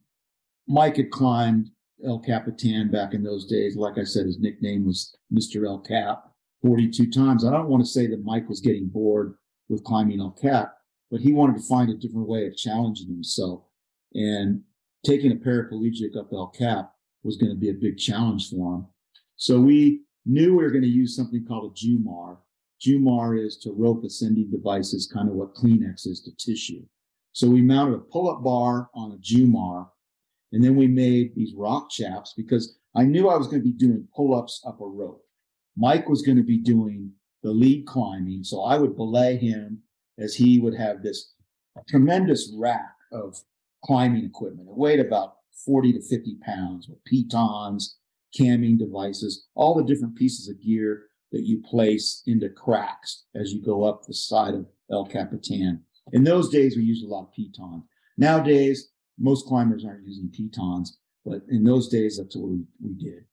Mike 0.67 0.97
had 0.97 1.11
climbed 1.11 1.69
El 2.05 2.19
Capitan 2.19 2.91
back 2.91 3.13
in 3.13 3.23
those 3.23 3.45
days. 3.45 3.75
Like 3.75 3.97
I 3.97 4.03
said, 4.03 4.25
his 4.25 4.39
nickname 4.39 4.85
was 4.85 5.15
Mr. 5.33 5.65
El 5.65 5.79
Cap 5.79 6.25
42 6.61 7.09
times. 7.09 7.45
I 7.45 7.51
don't 7.51 7.69
want 7.69 7.83
to 7.83 7.89
say 7.89 8.07
that 8.07 8.25
Mike 8.25 8.49
was 8.49 8.59
getting 8.59 8.87
bored 8.87 9.35
with 9.69 9.83
climbing 9.83 10.19
El 10.19 10.31
Cap, 10.31 10.73
but 11.09 11.21
he 11.21 11.33
wanted 11.33 11.57
to 11.57 11.67
find 11.67 11.89
a 11.89 11.95
different 11.95 12.27
way 12.27 12.47
of 12.47 12.57
challenging 12.57 13.07
himself. 13.07 13.63
And 14.13 14.61
taking 15.05 15.31
a 15.31 15.35
paraplegic 15.35 16.17
up 16.17 16.31
El 16.33 16.47
Cap 16.47 16.93
was 17.23 17.37
going 17.37 17.51
to 17.51 17.57
be 17.57 17.69
a 17.69 17.73
big 17.73 17.97
challenge 17.97 18.49
for 18.49 18.75
him. 18.75 18.87
So 19.35 19.59
we 19.59 20.01
knew 20.25 20.55
we 20.55 20.63
were 20.63 20.71
going 20.71 20.83
to 20.83 20.87
use 20.87 21.15
something 21.15 21.45
called 21.45 21.71
a 21.71 21.75
Jumar. 21.75 22.37
Jumar 22.85 23.43
is 23.43 23.57
to 23.57 23.71
rope 23.71 24.03
ascending 24.03 24.51
devices, 24.51 25.09
kind 25.13 25.29
of 25.29 25.35
what 25.35 25.55
Kleenex 25.55 26.07
is 26.07 26.21
to 26.21 26.31
tissue. 26.37 26.83
So 27.33 27.49
we 27.49 27.61
mounted 27.61 27.95
a 27.95 27.99
pull-up 27.99 28.43
bar 28.43 28.89
on 28.93 29.11
a 29.11 29.17
Jumar, 29.17 29.89
and 30.51 30.63
then 30.63 30.75
we 30.75 30.87
made 30.87 31.35
these 31.35 31.53
rock 31.55 31.89
chaps 31.89 32.33
because 32.35 32.77
I 32.95 33.03
knew 33.03 33.29
I 33.29 33.37
was 33.37 33.47
going 33.47 33.61
to 33.61 33.67
be 33.67 33.77
doing 33.77 34.07
pull-ups 34.15 34.63
up 34.65 34.81
a 34.81 34.85
rope. 34.85 35.23
Mike 35.77 36.09
was 36.09 36.21
going 36.21 36.37
to 36.37 36.43
be 36.43 36.57
doing 36.57 37.11
the 37.43 37.51
lead 37.51 37.85
climbing, 37.85 38.43
so 38.43 38.63
I 38.63 38.77
would 38.77 38.95
belay 38.95 39.37
him 39.37 39.79
as 40.17 40.35
he 40.35 40.59
would 40.59 40.75
have 40.75 41.01
this 41.01 41.33
tremendous 41.87 42.51
rack 42.57 42.95
of 43.11 43.37
climbing 43.83 44.25
equipment. 44.25 44.69
It 44.69 44.77
weighed 44.77 44.99
about 44.99 45.35
40 45.65 45.93
to 45.93 46.01
50 46.01 46.37
pounds 46.45 46.87
with 46.87 47.03
pitons, 47.05 47.97
camming 48.37 48.77
devices, 48.77 49.47
all 49.55 49.75
the 49.75 49.83
different 49.83 50.15
pieces 50.15 50.47
of 50.49 50.61
gear 50.61 51.03
that 51.31 51.45
you 51.45 51.61
place 51.61 52.23
into 52.25 52.49
cracks 52.49 53.25
as 53.35 53.51
you 53.51 53.63
go 53.63 53.83
up 53.83 54.03
the 54.03 54.13
side 54.13 54.53
of 54.53 54.65
El 54.91 55.05
Capitan. 55.05 55.83
In 56.11 56.23
those 56.23 56.49
days, 56.49 56.75
we 56.75 56.83
used 56.83 57.05
a 57.05 57.07
lot 57.07 57.27
of 57.27 57.33
pitons. 57.33 57.83
Nowadays, 58.17 58.89
most 59.17 59.45
climbers 59.45 59.85
aren't 59.85 60.07
using 60.07 60.29
pitons, 60.29 60.97
but 61.25 61.41
in 61.49 61.63
those 61.63 61.89
days, 61.89 62.17
that's 62.17 62.35
what 62.35 62.49
we, 62.49 62.63
we 62.81 62.93
did. 62.93 63.25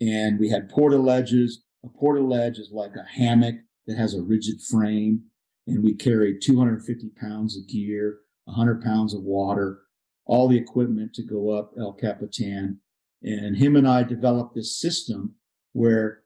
And 0.00 0.38
we 0.38 0.48
had 0.48 0.70
portaledges. 0.70 1.52
A 1.84 1.88
portaledge 1.88 2.58
is 2.58 2.70
like 2.72 2.92
a 2.96 3.18
hammock 3.18 3.56
that 3.86 3.98
has 3.98 4.14
a 4.14 4.22
rigid 4.22 4.60
frame. 4.62 5.24
And 5.66 5.82
we 5.82 5.94
carried 5.94 6.40
250 6.42 7.10
pounds 7.20 7.56
of 7.56 7.68
gear, 7.68 8.18
100 8.44 8.82
pounds 8.82 9.14
of 9.14 9.22
water, 9.22 9.80
all 10.26 10.48
the 10.48 10.56
equipment 10.56 11.14
to 11.14 11.22
go 11.22 11.50
up 11.50 11.72
El 11.78 11.92
Capitan. 11.92 12.80
And 13.22 13.56
him 13.56 13.76
and 13.76 13.88
I 13.88 14.02
developed 14.02 14.54
this 14.54 14.78
system 14.78 15.34
where 15.72 16.22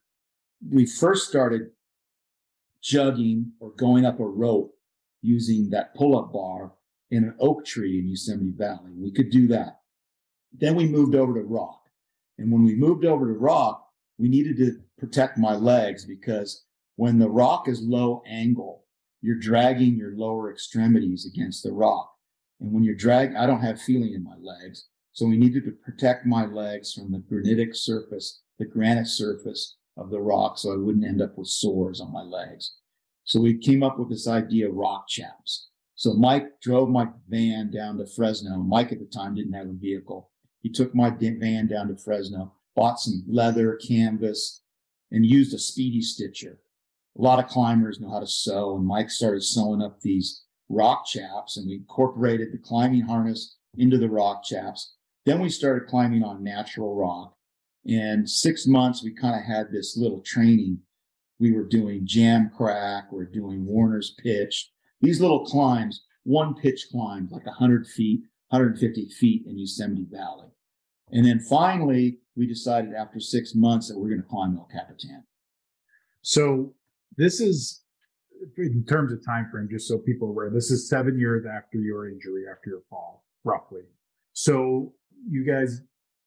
we 0.71 0.87
first 0.87 1.29
started 1.29 1.71
jugging 2.83 3.51
or 3.61 3.71
going 3.73 4.05
up 4.05 4.21
a 4.21 4.27
rope 4.27 4.75
using 5.23 5.71
that 5.71 5.95
pull 5.95 6.17
up 6.19 6.33
bar 6.33 6.73
in 7.11 7.25
an 7.25 7.35
oak 7.41 7.65
tree 7.65 7.99
in 7.99 8.09
Yosemite 8.09 8.53
Valley. 8.57 8.93
We 8.97 9.11
could 9.11 9.31
do 9.31 9.49
that. 9.49 9.81
Then 10.53 10.77
we 10.77 10.87
moved 10.87 11.15
over 11.15 11.35
to 11.35 11.41
rock. 11.41 11.81
And 12.39 12.53
when 12.53 12.65
we 12.65 12.75
moved 12.75 13.05
over 13.05 13.27
to 13.27 13.39
rock, 13.39 13.89
we 14.19 14.29
needed 14.29 14.57
to 14.59 14.81
protect 14.99 15.39
my 15.39 15.55
legs 15.55 16.05
because 16.05 16.65
when 16.97 17.19
the 17.19 17.29
rock 17.29 17.69
is 17.69 17.83
low 17.83 18.23
angle, 18.27 18.85
you're 19.21 19.39
dragging 19.39 19.97
your 19.97 20.17
lower 20.17 20.53
extremities 20.53 21.27
against 21.27 21.63
the 21.63 21.73
rock. 21.73 22.13
And 22.61 22.73
when 22.73 22.85
you're 22.85 22.95
dragging, 22.95 23.37
I 23.37 23.47
don't 23.47 23.61
have 23.61 23.81
feeling 23.81 24.15
in 24.15 24.25
my 24.25 24.37
legs. 24.41 24.89
So 25.13 25.27
we 25.27 25.37
needed 25.37 25.65
to 25.65 25.73
protect 25.73 26.27
my 26.27 26.47
legs 26.47 26.93
from 26.93 27.11
the 27.11 27.19
granitic 27.19 27.75
surface, 27.75 28.43
the 28.59 28.67
granite 28.67 29.09
surface 29.09 29.77
of 29.97 30.11
the 30.11 30.21
rock, 30.21 30.59
so 30.59 30.73
I 30.73 30.77
wouldn't 30.77 31.05
end 31.05 31.21
up 31.21 31.37
with 31.37 31.49
sores 31.49 32.01
on 32.01 32.13
my 32.13 32.23
legs. 32.23 32.77
So 33.25 33.41
we 33.41 33.59
came 33.59 33.83
up 33.83 33.99
with 33.99 34.09
this 34.09 34.29
idea 34.29 34.69
of 34.69 34.75
rock 34.75 35.09
chaps. 35.09 35.69
So 35.97 36.15
Mike 36.15 36.61
drove 36.61 36.89
my 36.89 37.09
van 37.29 37.73
down 37.73 37.99
to 37.99 38.07
Fresno. 38.07 38.59
Mike 38.59 38.93
at 38.93 39.01
the 39.01 39.07
time 39.07 39.35
didn't 39.35 39.55
have 39.55 39.69
a 39.69 39.73
vehicle. 39.73 40.31
He 40.61 40.71
took 40.71 40.95
my 40.95 41.11
van 41.11 41.67
down 41.67 41.89
to 41.89 41.97
Fresno, 41.97 42.55
bought 42.77 43.01
some 43.01 43.25
leather, 43.27 43.77
canvas, 43.77 44.63
and 45.11 45.27
used 45.27 45.53
a 45.53 45.59
speedy 45.59 46.01
stitcher. 46.01 46.61
A 47.19 47.23
lot 47.23 47.43
of 47.43 47.51
climbers 47.51 47.99
know 47.99 48.11
how 48.11 48.21
to 48.21 48.27
sew, 48.27 48.77
and 48.77 48.87
Mike 48.87 49.11
started 49.11 49.43
sewing 49.43 49.83
up 49.83 50.01
these 50.01 50.45
rock 50.69 51.07
chaps, 51.07 51.57
and 51.57 51.67
we 51.67 51.75
incorporated 51.75 52.53
the 52.53 52.59
climbing 52.59 53.03
harness 53.03 53.57
into 53.77 53.99
the 53.99 54.09
rock 54.09 54.45
chaps. 54.45 54.95
Then 55.25 55.41
we 55.41 55.49
started 55.49 55.89
climbing 55.89 56.23
on 56.23 56.43
natural 56.43 56.95
rock. 56.95 57.35
And 57.87 58.29
six 58.29 58.67
months, 58.67 59.03
we 59.03 59.15
kind 59.15 59.37
of 59.37 59.43
had 59.43 59.71
this 59.71 59.97
little 59.97 60.21
training. 60.21 60.81
We 61.39 61.53
were 61.53 61.65
doing 61.65 62.03
jam 62.05 62.51
crack, 62.55 63.11
we 63.11 63.19
we're 63.19 63.25
doing 63.25 63.65
Warner's 63.65 64.15
pitch. 64.23 64.71
These 65.01 65.21
little 65.21 65.45
climbs, 65.45 66.05
one 66.25 66.55
pitch 66.55 66.89
climb, 66.91 67.29
like 67.31 67.47
100 67.47 67.87
feet, 67.87 68.23
150 68.49 69.09
feet 69.11 69.45
in 69.47 69.59
Yosemite 69.59 70.07
Valley. 70.11 70.49
And 71.13 71.25
then 71.25 71.41
finally, 71.41 72.19
we 72.37 72.47
decided 72.47 72.95
after 72.95 73.21
six 73.21 73.55
months 73.55 73.89
that 73.89 73.99
we're 73.99 74.09
going 74.09 74.23
to 74.23 74.29
climb 74.29 74.57
El 74.57 74.69
Capitan. 74.73 75.25
So 76.23 76.75
this 77.17 77.41
is 77.41 77.83
in 78.57 78.85
terms 78.85 79.13
of 79.13 79.25
time 79.25 79.49
frame, 79.51 79.69
just 79.71 79.89
so 79.89 79.99
people 79.99 80.29
are 80.29 80.31
aware, 80.31 80.51
this 80.51 80.71
is 80.71 80.89
seven 80.89 81.19
years 81.19 81.45
after 81.47 81.79
your 81.79 82.09
injury, 82.09 82.45
after 82.51 82.71
your 82.71 82.83
fall, 82.91 83.25
roughly. 83.45 83.83
So 84.33 84.93
you 85.29 85.45
guys 85.45 85.81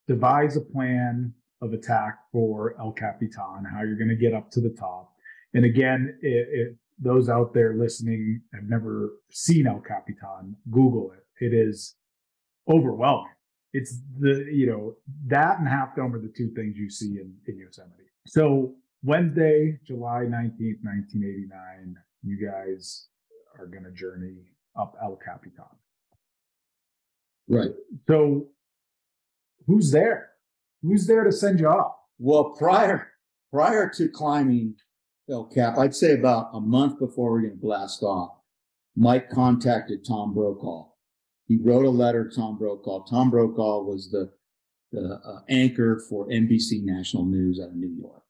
devise 0.08 0.58
a 0.58 0.62
plan 0.62 1.34
of 1.62 1.74
attack 1.74 2.20
for 2.32 2.76
El 2.80 2.92
Capitan, 2.92 3.64
how 3.72 3.84
you're 3.84 3.98
going 3.98 4.10
to 4.10 4.16
get 4.16 4.34
up 4.34 4.50
to 4.52 4.62
the 4.62 4.76
top. 4.78 5.14
And 5.54 5.66
again, 5.66 6.18
those 7.00 7.30
out 7.30 7.54
there 7.54 7.76
listening 7.76 8.42
have 8.54 8.64
never 8.64 9.12
seen 9.32 9.68
El 9.68 9.80
Capitan, 9.80 10.56
Google 10.70 11.12
it. 11.12 11.46
It 11.46 11.54
is 11.54 11.96
overwhelming. 12.70 13.32
It's 13.74 14.00
the, 14.20 14.46
you 14.52 14.68
know, 14.68 14.96
that 15.28 15.60
and 15.60 15.68
Half 15.68 15.96
Dome 15.96 16.14
are 16.14 16.20
the 16.20 16.34
two 16.36 16.52
things 16.56 16.76
you 16.78 16.90
see 16.90 17.20
in, 17.20 17.34
in 17.48 17.58
Yosemite. 17.58 18.04
So 18.28 18.76
Wednesday, 19.04 19.80
July 19.86 20.26
19th, 20.26 20.84
1989, 20.84 21.96
you 22.24 22.38
guys 22.48 23.08
are 23.58 23.68
going 23.68 23.84
to 23.84 23.92
journey 23.92 24.54
up 24.80 24.96
El 25.02 25.18
Capitan. 25.18 25.66
Right. 27.48 27.72
So 28.08 28.48
who's 29.68 29.92
there? 29.92 30.30
Who's 30.82 31.08
there 31.08 31.24
to 31.24 31.32
send 31.32 31.60
you 31.60 31.68
off? 31.68 31.96
Well, 32.20 32.56
prior 32.58 33.08
prior 33.52 33.90
to 33.96 34.08
climbing 34.08 34.76
El 35.30 35.46
Cap, 35.46 35.78
I'd 35.78 35.96
say 35.96 36.14
about 36.14 36.52
a 36.54 36.60
month 36.60 37.00
before 37.00 37.32
we're 37.32 37.42
going 37.42 37.54
to 37.54 37.62
blast 37.62 38.04
off, 38.04 38.32
Mike 38.96 39.30
contacted 39.30 40.06
Tom 40.06 40.34
Brokaw. 40.34 40.88
He 41.48 41.58
wrote 41.58 41.86
a 41.86 41.90
letter 41.90 42.30
to 42.30 42.36
Tom 42.36 42.58
Brokaw. 42.58 43.04
Tom 43.06 43.30
Brokaw 43.30 43.84
was 43.84 44.10
the 44.12 44.32
the 44.92 45.20
uh, 45.26 45.40
anchor 45.50 46.02
for 46.10 46.28
NBC 46.28 46.84
National 46.84 47.26
News 47.26 47.60
out 47.62 47.70
of 47.70 47.76
New 47.76 47.96
York, 47.98 48.24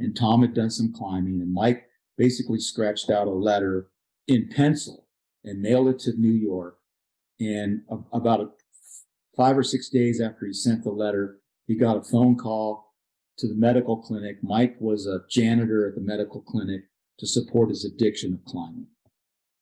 and 0.00 0.16
Tom 0.16 0.40
had 0.40 0.54
done 0.54 0.70
some 0.70 0.92
climbing, 0.92 1.40
and 1.40 1.52
Mike 1.52 1.84
basically 2.16 2.58
scratched 2.58 3.10
out 3.10 3.26
a 3.26 3.30
letter 3.30 3.90
in 4.26 4.48
pencil 4.48 5.06
and 5.44 5.60
mailed 5.60 5.88
it 5.88 5.98
to 6.00 6.12
New 6.18 6.32
York. 6.32 6.78
And 7.38 7.82
about 8.12 8.40
a, 8.40 8.48
five 9.36 9.56
or 9.56 9.62
six 9.62 9.88
days 9.88 10.20
after 10.20 10.46
he 10.46 10.52
sent 10.52 10.84
the 10.84 10.90
letter, 10.90 11.38
he 11.66 11.74
got 11.74 11.96
a 11.96 12.02
phone 12.02 12.36
call 12.36 12.94
to 13.38 13.46
the 13.46 13.54
medical 13.54 13.96
clinic. 13.96 14.38
Mike 14.42 14.76
was 14.80 15.06
a 15.06 15.20
janitor 15.30 15.88
at 15.88 15.94
the 15.94 16.00
medical 16.00 16.42
clinic 16.42 16.82
to 17.18 17.26
support 17.26 17.70
his 17.70 17.84
addiction 17.84 18.34
of 18.34 18.44
climbing. 18.44 18.86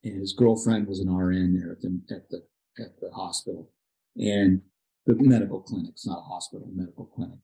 And 0.04 0.20
his 0.20 0.32
girlfriend 0.32 0.86
was 0.86 1.00
an 1.00 1.12
RN 1.12 1.58
there 1.58 1.72
at 1.72 1.80
the, 1.80 2.00
at 2.10 2.28
the, 2.30 2.42
at 2.82 3.00
the 3.00 3.10
hospital 3.10 3.70
and 4.16 4.62
the 5.06 5.14
medical 5.14 5.60
clinic. 5.60 5.90
It's 5.90 6.06
not 6.06 6.18
a 6.18 6.22
hospital, 6.22 6.68
medical 6.72 7.06
clinic. 7.06 7.38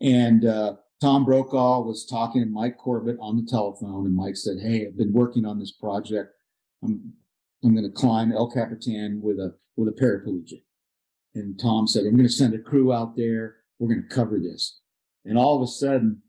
And, 0.00 0.44
uh, 0.44 0.76
Tom 1.00 1.24
Brokaw 1.24 1.80
was 1.80 2.04
talking 2.04 2.42
to 2.42 2.48
Mike 2.48 2.76
Corbett 2.76 3.16
on 3.20 3.36
the 3.36 3.50
telephone, 3.50 4.06
and 4.06 4.14
Mike 4.14 4.36
said, 4.36 4.58
"Hey, 4.60 4.86
I've 4.86 4.98
been 4.98 5.12
working 5.12 5.46
on 5.46 5.58
this 5.58 5.72
project. 5.72 6.34
I'm 6.82 7.14
I'm 7.64 7.74
going 7.74 7.86
to 7.86 7.92
climb 7.92 8.32
El 8.32 8.50
Capitan 8.50 9.20
with 9.22 9.38
a 9.38 9.56
with 9.76 9.88
a 9.88 9.92
paraplegic." 9.92 10.62
And 11.34 11.58
Tom 11.58 11.86
said, 11.86 12.04
"I'm 12.04 12.16
going 12.16 12.28
to 12.28 12.32
send 12.32 12.54
a 12.54 12.58
crew 12.58 12.92
out 12.92 13.16
there. 13.16 13.56
We're 13.78 13.88
going 13.88 14.06
to 14.06 14.14
cover 14.14 14.38
this." 14.38 14.80
And 15.24 15.38
all 15.38 15.56
of 15.56 15.62
a 15.62 15.70
sudden, 15.70 16.22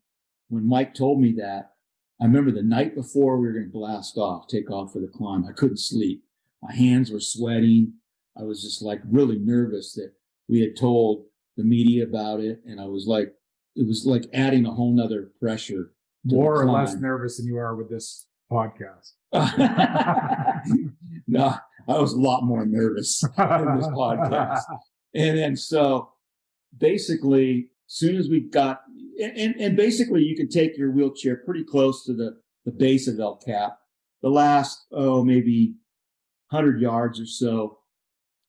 when 0.47 0.67
Mike 0.67 0.93
told 0.93 1.19
me 1.19 1.33
that, 1.33 1.73
I 2.21 2.25
remember 2.25 2.51
the 2.51 2.63
night 2.63 2.95
before 2.95 3.37
we 3.37 3.47
were 3.47 3.53
going 3.53 3.65
to 3.65 3.71
blast 3.71 4.17
off, 4.17 4.47
take 4.47 4.71
off 4.71 4.93
for 4.93 4.99
the 4.99 5.07
climb. 5.07 5.45
I 5.45 5.51
couldn't 5.51 5.79
sleep. 5.79 6.23
My 6.61 6.73
hands 6.73 7.11
were 7.11 7.19
sweating. 7.19 7.93
I 8.37 8.43
was 8.43 8.61
just 8.61 8.81
like 8.81 9.01
really 9.05 9.39
nervous 9.39 9.93
that 9.95 10.13
we 10.47 10.61
had 10.61 10.77
told 10.77 11.25
the 11.57 11.63
media 11.65 12.05
about 12.05 12.39
it, 12.39 12.61
and 12.65 12.79
I 12.79 12.85
was 12.85 13.05
like 13.05 13.33
it 13.75 13.87
was 13.87 14.05
like 14.05 14.25
adding 14.33 14.65
a 14.65 14.71
whole 14.71 14.93
nother 14.93 15.31
pressure. 15.39 15.93
More 16.23 16.61
or 16.61 16.69
less 16.69 16.93
nervous 16.95 17.37
than 17.37 17.47
you 17.47 17.57
are 17.57 17.75
with 17.75 17.89
this 17.89 18.27
podcast. 18.51 19.13
no, 21.27 21.55
I 21.87 21.99
was 21.99 22.13
a 22.13 22.19
lot 22.19 22.43
more 22.43 22.65
nervous 22.65 23.23
in 23.37 23.77
this 23.77 23.87
podcast. 23.87 24.61
And 25.15 25.37
then 25.37 25.55
so 25.55 26.11
basically, 26.77 27.69
as 27.89 27.95
soon 27.95 28.17
as 28.17 28.29
we 28.29 28.41
got 28.41 28.81
and, 29.19 29.55
and 29.59 29.75
basically 29.75 30.23
you 30.23 30.35
can 30.35 30.49
take 30.49 30.77
your 30.77 30.91
wheelchair 30.91 31.37
pretty 31.37 31.63
close 31.63 32.05
to 32.05 32.13
the, 32.13 32.37
the 32.65 32.71
base 32.71 33.07
of 33.07 33.19
El 33.19 33.37
Cap. 33.37 33.77
The 34.21 34.29
last, 34.29 34.85
oh, 34.91 35.23
maybe 35.23 35.75
100 36.49 36.79
yards 36.81 37.19
or 37.19 37.25
so, 37.25 37.79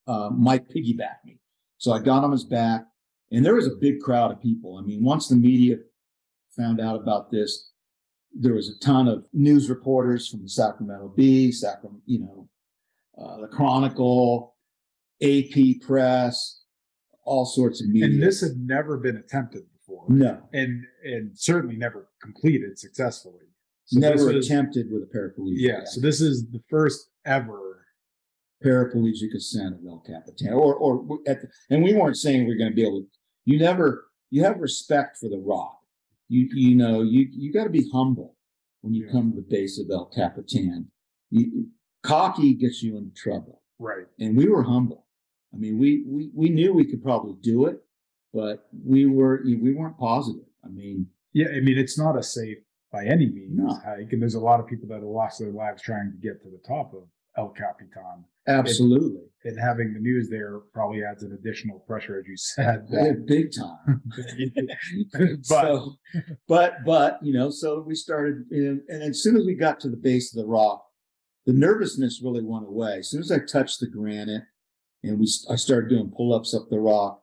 uh, 0.07 0.31
Mike 0.31 0.69
piggybacked 0.69 1.25
me. 1.25 1.41
So 1.79 1.93
I 1.93 1.99
got 1.99 2.25
on 2.25 2.33
his 2.33 2.45
back 2.45 2.87
and 3.33 3.45
there 3.45 3.55
was 3.55 3.67
a 3.67 3.77
big 3.81 4.01
crowd 4.01 4.31
of 4.33 4.41
people. 4.41 4.77
I 4.79 4.83
mean, 4.83 5.03
once 5.03 5.29
the 5.29 5.37
media 5.37 5.77
found 6.57 6.81
out 6.81 7.01
about 7.01 7.31
this, 7.31 7.71
there 8.35 8.55
was 8.55 8.69
a 8.69 8.79
ton 8.85 9.09
of 9.09 9.25
news 9.33 9.69
reporters 9.69 10.29
from 10.29 10.43
the 10.43 10.49
Sacramento 10.49 11.12
Bee, 11.17 11.51
Sacramento, 11.53 12.01
you 12.07 12.21
know, 12.21 12.49
uh, 13.19 13.41
the 13.41 13.49
Chronicle, 13.49 14.55
AP 15.23 15.81
press, 15.87 16.62
all 17.25 17.45
sorts 17.45 17.81
of 17.83 17.89
media. 17.89 18.07
And 18.09 18.23
this 18.23 18.41
had 18.41 18.57
never 18.57 18.97
been 18.99 19.17
attempted 19.17 19.62
before. 19.73 20.05
no, 20.09 20.49
And 20.53 20.85
and 21.05 21.31
certainly 21.39 21.77
never 21.77 22.09
completed 22.23 22.79
successfully. 22.79 23.45
So 23.85 23.99
never 24.01 24.33
was- 24.33 24.47
attempted 24.47 24.87
with 24.91 25.03
a 25.03 25.07
paraplegic. 25.17 25.55
Yeah. 25.57 25.81
So 25.85 26.01
this 26.01 26.21
is 26.21 26.47
the 26.51 26.62
first 26.71 27.09
ever. 27.27 27.69
paraplegic 28.65 29.35
ascent 29.35 29.75
of 29.75 29.81
El 29.87 30.01
Capitan, 30.07 30.53
or 30.53 30.75
or 30.77 31.19
at 31.27 31.41
the, 31.43 31.49
and 31.71 31.83
we 31.83 31.93
weren't 31.95 32.17
saying 32.17 32.47
we're 32.47 32.57
going 32.57 32.71
to 32.71 32.75
be 32.77 32.87
able 32.87 33.01
to. 33.03 33.07
You 33.44 33.58
never 33.58 34.06
you 34.30 34.42
have 34.44 34.61
respect 34.61 35.18
for 35.18 35.28
the 35.28 35.38
rock. 35.38 35.78
You 36.28 36.49
you 36.52 36.75
know 36.76 37.02
you 37.02 37.28
you 37.30 37.52
got 37.52 37.64
to 37.64 37.70
be 37.70 37.88
humble 37.92 38.37
when 38.80 38.94
you 38.94 39.06
Yeah. 39.06 39.12
come 39.12 39.30
to 39.30 39.37
the 39.37 39.46
base 39.49 39.78
of 39.78 39.90
El 39.90 40.06
Capitan. 40.06 40.90
You, 41.30 41.68
cocky 42.02 42.54
gets 42.54 42.82
you 42.82 42.96
into 42.96 43.11
trouble, 43.14 43.62
Right. 43.78 44.06
and 44.18 44.37
we 44.37 44.49
were 44.49 44.62
humble. 44.62 45.06
I 45.54 45.56
mean, 45.56 45.78
we 45.78 46.04
we 46.06 46.30
we 46.34 46.49
knew 46.50 46.72
we 46.75 46.84
could 46.84 47.02
probably 47.02 47.34
do 47.40 47.66
it, 47.66 47.82
but 48.32 48.68
we 48.84 49.06
were 49.06 49.42
we 49.44 49.72
weren't 49.75 49.99
positive. 49.99 50.46
I 50.64 50.68
mean, 50.68 51.08
Yeah. 51.32 51.49
I 51.49 51.61
mean, 51.61 51.78
it's 51.78 51.99
not 51.99 52.16
a 52.18 52.22
safe 52.22 52.58
by 52.90 53.06
any 53.06 53.28
means 53.28 53.54
No. 53.56 53.75
hike, 53.75 54.12
and 54.12 54.20
there's 54.20 54.34
a 54.34 54.40
lot 54.40 54.61
of 54.61 54.66
people 54.66 54.87
that 54.88 54.96
have 54.96 55.04
lost 55.04 55.38
their 55.38 55.50
lives 55.52 55.82
trying 55.82 56.11
to 56.12 56.18
get 56.18 56.42
to 56.42 56.50
the 56.50 56.58
top 56.66 56.92
of 56.94 57.04
El 57.37 57.49
Capitan. 57.51 58.25
absolutely, 58.47 59.23
And 59.45 59.59
having 59.59 59.95
the 59.95 60.01
news 60.01 60.29
there 60.29 60.59
probably 60.75 61.03
adds 61.03 61.23
an 61.23 61.33
additional 61.33 61.81
pressure, 61.81 62.19
as 62.19 62.27
you 62.27 62.37
said. 62.37 62.87
Big 63.27 63.53
time. 63.55 64.03
but 65.12 65.45
so, 65.45 65.95
but 66.47 66.75
but 66.85 67.19
you 67.23 67.33
know, 67.33 67.51
so 67.51 67.81
we 67.81 67.95
started, 67.95 68.45
and, 68.51 68.83
and 68.89 69.03
as 69.03 69.23
soon 69.23 69.37
as 69.37 69.45
we 69.45 69.55
got 69.55 69.81
to 69.81 69.89
the 69.89 69.97
base 69.97 70.35
of 70.35 70.43
the 70.43 70.49
rock, 70.49 70.85
the 71.47 71.53
nervousness 71.53 72.21
really 72.23 72.43
went 72.43 72.67
away. 72.67 72.99
As 72.99 73.11
soon 73.11 73.21
as 73.21 73.33
I 73.33 73.39
touched 73.39 73.81
the 73.81 73.89
granite, 73.89 74.45
and 75.03 75.19
we 75.19 75.27
I 75.51 75.57
started 75.57 75.89
doing 75.89 76.12
pull 76.15 76.35
ups 76.35 76.55
up 76.55 76.69
the 76.69 76.81
rock, 76.81 77.23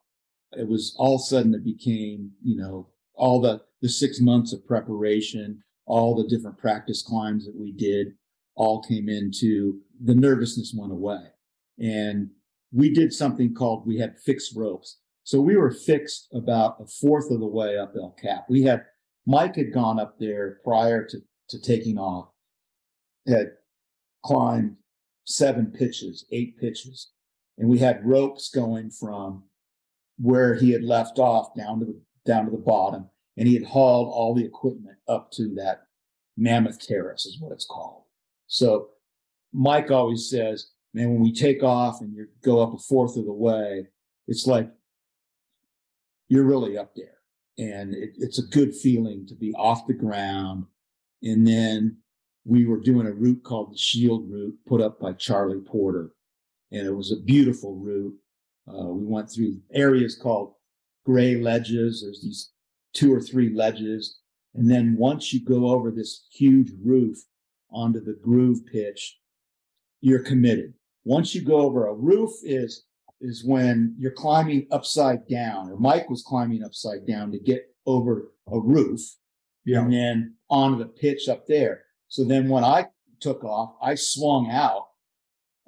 it 0.52 0.68
was 0.68 0.94
all 0.98 1.16
of 1.16 1.20
a 1.20 1.24
sudden 1.24 1.54
it 1.54 1.64
became 1.64 2.32
you 2.42 2.56
know 2.56 2.88
all 3.14 3.40
the 3.40 3.60
the 3.80 3.88
six 3.88 4.20
months 4.20 4.52
of 4.52 4.66
preparation, 4.66 5.62
all 5.86 6.14
the 6.14 6.28
different 6.28 6.58
practice 6.58 7.02
climbs 7.02 7.46
that 7.46 7.56
we 7.56 7.72
did, 7.72 8.08
all 8.56 8.82
came 8.82 9.08
into 9.08 9.80
the 10.02 10.14
nervousness 10.14 10.74
went 10.76 10.92
away, 10.92 11.20
and 11.78 12.30
we 12.72 12.92
did 12.92 13.12
something 13.12 13.54
called 13.54 13.86
we 13.86 13.98
had 13.98 14.18
fixed 14.18 14.54
ropes. 14.56 14.98
So 15.24 15.40
we 15.40 15.56
were 15.56 15.70
fixed 15.70 16.28
about 16.32 16.76
a 16.80 16.86
fourth 16.86 17.30
of 17.30 17.40
the 17.40 17.46
way 17.46 17.76
up 17.76 17.92
El 17.96 18.16
Cap. 18.20 18.46
We 18.48 18.62
had 18.62 18.84
Mike 19.26 19.56
had 19.56 19.72
gone 19.72 20.00
up 20.00 20.18
there 20.18 20.58
prior 20.64 21.04
to, 21.06 21.18
to 21.50 21.60
taking 21.60 21.98
off, 21.98 22.28
had 23.28 23.52
climbed 24.24 24.76
seven 25.24 25.66
pitches, 25.66 26.24
eight 26.32 26.58
pitches, 26.58 27.10
and 27.58 27.68
we 27.68 27.78
had 27.78 28.04
ropes 28.04 28.50
going 28.50 28.90
from 28.90 29.44
where 30.18 30.54
he 30.54 30.70
had 30.70 30.82
left 30.82 31.18
off 31.18 31.54
down 31.54 31.80
to 31.80 31.86
the 31.86 32.00
down 32.26 32.44
to 32.44 32.50
the 32.50 32.58
bottom, 32.58 33.08
and 33.36 33.48
he 33.48 33.54
had 33.54 33.64
hauled 33.64 34.08
all 34.12 34.34
the 34.34 34.44
equipment 34.44 34.98
up 35.08 35.30
to 35.32 35.54
that 35.54 35.82
mammoth 36.36 36.80
terrace, 36.86 37.26
is 37.26 37.40
what 37.40 37.52
it's 37.52 37.66
called. 37.66 38.04
So 38.46 38.88
Mike 39.52 39.90
always 39.90 40.28
says, 40.30 40.70
man, 40.94 41.10
when 41.10 41.22
we 41.22 41.32
take 41.32 41.62
off 41.62 42.00
and 42.00 42.14
you 42.14 42.26
go 42.42 42.60
up 42.60 42.74
a 42.74 42.78
fourth 42.78 43.16
of 43.16 43.24
the 43.24 43.32
way, 43.32 43.86
it's 44.26 44.46
like 44.46 44.70
you're 46.28 46.44
really 46.44 46.78
up 46.78 46.94
there. 46.94 47.18
And 47.58 47.94
it, 47.94 48.10
it's 48.16 48.38
a 48.38 48.46
good 48.46 48.74
feeling 48.74 49.26
to 49.26 49.34
be 49.34 49.52
off 49.54 49.86
the 49.86 49.94
ground. 49.94 50.64
And 51.22 51.46
then 51.46 51.98
we 52.44 52.66
were 52.66 52.80
doing 52.80 53.06
a 53.06 53.12
route 53.12 53.42
called 53.42 53.72
the 53.72 53.78
Shield 53.78 54.30
Route 54.30 54.54
put 54.66 54.80
up 54.80 54.98
by 54.98 55.12
Charlie 55.12 55.60
Porter. 55.60 56.12
And 56.72 56.86
it 56.86 56.94
was 56.94 57.12
a 57.12 57.20
beautiful 57.24 57.74
route. 57.74 58.14
Uh, 58.68 58.86
we 58.86 59.04
went 59.04 59.30
through 59.30 59.60
areas 59.72 60.16
called 60.16 60.54
gray 61.04 61.36
ledges. 61.36 62.02
There's 62.02 62.22
these 62.22 62.52
two 62.94 63.12
or 63.12 63.20
three 63.20 63.52
ledges. 63.54 64.20
And 64.54 64.70
then 64.70 64.96
once 64.96 65.32
you 65.32 65.44
go 65.44 65.68
over 65.68 65.90
this 65.90 66.26
huge 66.32 66.70
roof 66.82 67.18
onto 67.70 68.00
the 68.00 68.18
groove 68.22 68.64
pitch, 68.66 69.19
you're 70.00 70.22
committed. 70.22 70.74
Once 71.04 71.34
you 71.34 71.42
go 71.42 71.56
over 71.60 71.86
a 71.86 71.94
roof 71.94 72.30
is 72.42 72.84
is 73.22 73.44
when 73.44 73.94
you're 73.98 74.10
climbing 74.12 74.66
upside 74.70 75.28
down, 75.28 75.70
or 75.70 75.76
Mike 75.78 76.08
was 76.08 76.22
climbing 76.22 76.62
upside 76.64 77.06
down 77.06 77.30
to 77.30 77.38
get 77.38 77.66
over 77.86 78.32
a 78.50 78.58
roof 78.58 79.00
yeah. 79.66 79.80
and 79.80 79.92
then 79.92 80.34
onto 80.48 80.78
the 80.78 80.88
pitch 80.88 81.28
up 81.28 81.46
there. 81.46 81.82
So 82.08 82.24
then 82.24 82.48
when 82.48 82.64
I 82.64 82.86
took 83.20 83.44
off, 83.44 83.74
I 83.82 83.94
swung 83.94 84.50
out 84.50 84.86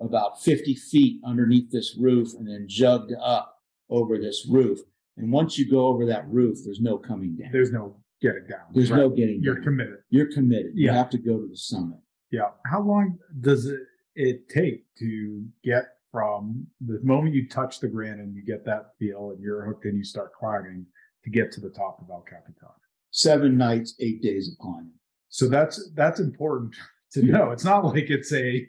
about 0.00 0.42
50 0.42 0.74
feet 0.76 1.20
underneath 1.24 1.70
this 1.70 1.94
roof 1.98 2.32
and 2.34 2.48
then 2.48 2.66
jugged 2.68 3.12
up 3.22 3.54
over 3.90 4.18
this 4.18 4.46
roof. 4.50 4.80
And 5.18 5.30
once 5.30 5.58
you 5.58 5.70
go 5.70 5.86
over 5.86 6.06
that 6.06 6.26
roof, 6.28 6.58
there's 6.64 6.80
no 6.80 6.96
coming 6.96 7.36
down. 7.36 7.50
There's 7.52 7.70
no 7.70 7.96
getting 8.22 8.46
down. 8.48 8.60
There's 8.72 8.90
Right. 8.90 8.96
no 8.98 9.10
getting 9.10 9.42
You're 9.42 9.56
down. 9.56 9.64
committed. 9.64 9.98
You're 10.08 10.32
committed. 10.32 10.72
You 10.74 10.88
have 10.90 11.10
to 11.10 11.18
go 11.18 11.38
to 11.38 11.46
the 11.46 11.56
summit. 11.56 11.98
Yeah. 12.30 12.50
How 12.64 12.82
long 12.82 13.18
does 13.40 13.66
it, 13.66 13.80
it 14.14 14.48
take 14.48 14.84
to 14.98 15.44
get 15.64 15.84
from 16.10 16.66
the 16.86 17.00
moment 17.02 17.34
you 17.34 17.48
touch 17.48 17.80
the 17.80 17.88
granite 17.88 18.20
and 18.20 18.34
you 18.36 18.44
get 18.44 18.64
that 18.66 18.90
feel 18.98 19.30
and 19.30 19.40
you're 19.42 19.64
hooked 19.64 19.84
and 19.86 19.96
you 19.96 20.04
start 20.04 20.32
climbing 20.38 20.84
to 21.24 21.30
get 21.30 21.50
to 21.52 21.60
the 21.60 21.70
top 21.70 21.98
of 22.02 22.10
El 22.10 22.20
Capitan? 22.28 22.68
Seven 23.10 23.56
nights, 23.56 23.94
eight 24.00 24.22
days 24.22 24.50
of 24.50 24.58
climbing. 24.58 24.92
So 25.28 25.48
that's 25.48 25.90
that's 25.94 26.20
important 26.20 26.74
to 27.12 27.22
know. 27.22 27.50
It's 27.50 27.64
not 27.64 27.84
like 27.84 28.10
it's 28.10 28.32
a 28.32 28.66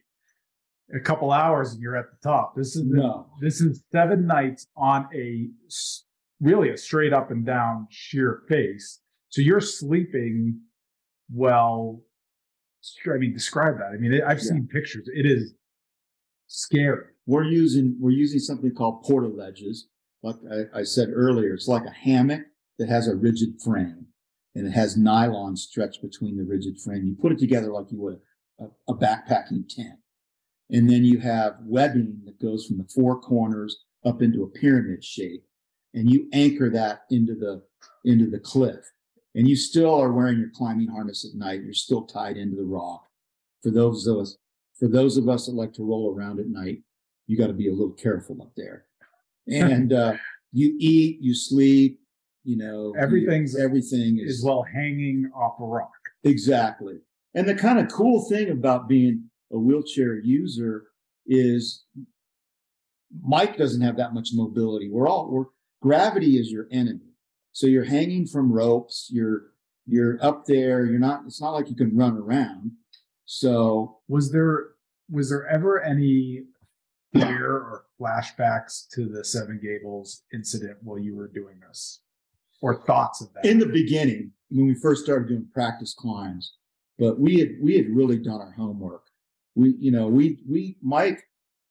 a 0.93 0.99
couple 0.99 1.31
hours 1.31 1.73
and 1.73 1.81
you're 1.81 1.95
at 1.95 2.05
the 2.11 2.17
top. 2.29 2.55
This 2.55 2.75
is 2.75 2.83
No. 2.85 3.27
this 3.41 3.61
is 3.61 3.83
seven 3.91 4.25
nights 4.27 4.67
on 4.77 5.07
a 5.15 5.49
really 6.41 6.69
a 6.69 6.77
straight 6.77 7.13
up 7.13 7.31
and 7.31 7.45
down 7.45 7.87
sheer 7.89 8.43
face. 8.49 8.99
So 9.29 9.41
you're 9.41 9.61
sleeping 9.61 10.59
well. 11.33 12.01
I 13.13 13.17
mean, 13.17 13.33
describe 13.33 13.77
that. 13.77 13.91
I 13.93 13.97
mean, 13.97 14.21
I've 14.25 14.41
seen 14.41 14.67
pictures. 14.67 15.07
It 15.13 15.25
is 15.25 15.53
scary. 16.47 17.05
we're 17.25 17.43
using 17.43 17.97
we're 17.99 18.11
using 18.11 18.39
something 18.39 18.73
called 18.73 19.03
porta 19.03 19.27
ledges. 19.27 19.87
Like 20.21 20.35
I, 20.51 20.79
I 20.79 20.83
said 20.83 21.09
earlier, 21.13 21.53
it's 21.53 21.67
like 21.67 21.85
a 21.85 21.91
hammock 21.91 22.41
that 22.79 22.89
has 22.89 23.07
a 23.07 23.15
rigid 23.15 23.61
frame, 23.63 24.07
and 24.55 24.67
it 24.67 24.71
has 24.71 24.97
nylon 24.97 25.55
stretched 25.55 26.01
between 26.01 26.37
the 26.37 26.43
rigid 26.43 26.79
frame. 26.79 27.05
You 27.05 27.15
put 27.15 27.31
it 27.31 27.39
together 27.39 27.71
like 27.71 27.91
you 27.91 27.99
would 28.01 28.19
a, 28.59 28.65
a 28.91 28.95
backpacking 28.95 29.67
tent, 29.69 29.99
and 30.69 30.89
then 30.89 31.03
you 31.03 31.19
have 31.19 31.55
webbing 31.61 32.21
that 32.25 32.41
goes 32.41 32.65
from 32.65 32.77
the 32.77 32.87
four 32.93 33.19
corners 33.19 33.83
up 34.05 34.21
into 34.21 34.43
a 34.43 34.49
pyramid 34.49 35.03
shape, 35.03 35.43
and 35.93 36.09
you 36.09 36.27
anchor 36.33 36.69
that 36.69 37.01
into 37.09 37.35
the 37.35 37.63
into 38.05 38.29
the 38.29 38.39
cliff. 38.39 38.91
And 39.35 39.47
you 39.47 39.55
still 39.55 39.93
are 39.95 40.11
wearing 40.11 40.39
your 40.39 40.51
climbing 40.53 40.87
harness 40.87 41.25
at 41.25 41.37
night. 41.37 41.63
You're 41.63 41.73
still 41.73 42.03
tied 42.03 42.37
into 42.37 42.55
the 42.55 42.63
rock. 42.63 43.07
For 43.63 43.71
those 43.71 44.05
of 44.07 44.17
us, 44.17 44.37
for 44.79 44.87
those 44.87 45.17
of 45.17 45.27
us 45.29 45.45
that 45.47 45.53
like 45.55 45.73
to 45.73 45.83
roll 45.83 46.13
around 46.15 46.39
at 46.39 46.47
night, 46.47 46.83
you 47.27 47.37
got 47.37 47.47
to 47.47 47.53
be 47.53 47.69
a 47.69 47.71
little 47.71 47.93
careful 47.93 48.41
up 48.41 48.51
there. 48.55 48.85
And 49.47 49.91
uh, 49.93 50.13
you 50.51 50.75
eat, 50.79 51.19
you 51.21 51.33
sleep, 51.33 51.99
you 52.43 52.57
know, 52.57 52.93
you- 52.95 53.01
Everything's- 53.01 53.57
everything 53.57 54.19
is 54.19 54.37
Is 54.39 54.43
well 54.45 54.63
hanging 54.63 55.31
off 55.35 55.59
a 55.59 55.65
rock. 55.65 55.91
exactly. 56.23 56.99
And 57.33 57.47
the 57.49 57.55
kind 57.55 57.79
of 57.79 57.91
cool 57.91 58.25
thing 58.29 58.49
about 58.51 58.87
being 58.87 59.29
a 59.51 59.57
wheelchair 59.57 60.19
user 60.19 60.83
is 61.25 61.85
Mike 63.23 63.57
doesn't 63.57 63.81
have 63.81 63.97
that 63.97 64.13
much 64.13 64.29
mobility. 64.33 64.89
We're 64.91 65.07
all 65.07 65.29
we're 65.31 65.45
gravity 65.81 66.37
is 66.37 66.51
your 66.51 66.67
enemy. 66.71 67.12
So 67.53 67.67
you're 67.67 67.85
hanging 67.85 68.25
from 68.25 68.51
ropes, 68.51 69.09
you're 69.11 69.53
you're 69.85 70.17
up 70.23 70.45
there, 70.45 70.85
you're 70.85 70.99
not 70.99 71.21
it's 71.25 71.41
not 71.41 71.51
like 71.51 71.69
you 71.69 71.75
can 71.75 71.95
run 71.95 72.17
around. 72.17 72.71
So 73.25 73.99
Was 74.09 74.31
there 74.31 74.71
was 75.09 75.29
there 75.29 75.47
ever 75.47 75.81
any 75.81 76.43
fear 77.13 77.51
or 77.51 77.85
flashbacks 78.01 78.87
to 78.93 79.07
the 79.07 79.23
Seven 79.23 79.59
Gables 79.61 80.23
incident 80.33 80.77
while 80.81 80.97
you 80.97 81.15
were 81.15 81.27
doing 81.27 81.59
this, 81.67 82.01
or 82.61 82.83
thoughts 82.83 83.21
of 83.21 83.31
that? 83.33 83.45
in 83.45 83.59
the 83.59 83.67
beginning, 83.67 84.31
when 84.49 84.67
we 84.67 84.73
first 84.75 85.03
started 85.03 85.27
doing 85.29 85.47
practice 85.53 85.93
climbs, 85.93 86.55
but 86.97 87.19
we 87.19 87.39
had 87.39 87.49
we 87.61 87.77
had 87.77 87.89
really 87.89 88.17
done 88.17 88.41
our 88.41 88.51
homework. 88.53 89.03
We, 89.55 89.75
you 89.77 89.91
know, 89.91 90.07
we 90.07 90.39
we 90.49 90.77
Mike 90.81 91.27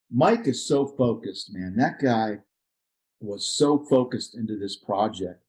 Mike 0.09 0.47
is 0.47 0.65
so 0.65 0.87
focused, 0.87 1.53
man. 1.53 1.75
That 1.75 1.99
guy 1.99 2.37
was 3.19 3.45
so 3.45 3.79
focused 3.89 4.35
into 4.35 4.57
this 4.57 4.77
project. 4.77 5.42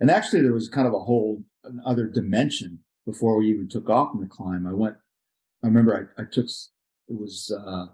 And 0.00 0.10
actually 0.10 0.42
there 0.42 0.52
was 0.54 0.68
kind 0.68 0.86
of 0.88 0.94
a 0.94 0.98
whole 0.98 1.44
other 1.84 2.06
dimension 2.06 2.78
before 3.06 3.36
we 3.36 3.48
even 3.50 3.68
took 3.68 3.88
off 3.90 4.10
on 4.14 4.20
the 4.20 4.26
climb. 4.26 4.66
I 4.66 4.72
went 4.72 4.96
I 5.62 5.66
remember 5.66 6.12
I, 6.18 6.22
I 6.22 6.24
took 6.24 6.46
it 6.46 7.14
was 7.18 7.52
uh 7.56 7.86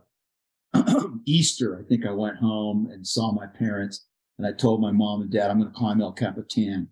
Easter, 1.27 1.79
I 1.79 1.83
think 1.89 2.05
I 2.07 2.13
went 2.13 2.37
home 2.37 2.89
and 2.93 3.07
saw 3.07 3.33
my 3.33 3.47
parents 3.47 4.07
and 4.39 4.47
I 4.47 4.53
told 4.53 4.81
my 4.81 4.93
mom 4.93 5.23
and 5.23 5.31
dad 5.31 5.51
I'm 5.51 5.59
gonna 5.59 5.73
climb 5.75 6.01
El 6.01 6.13
Capitan. 6.13 6.89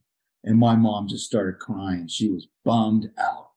And 0.46 0.58
my 0.58 0.76
mom 0.76 1.08
just 1.08 1.24
started 1.24 1.58
crying. 1.58 2.06
She 2.06 2.28
was 2.30 2.48
bummed 2.66 3.10
out. 3.18 3.48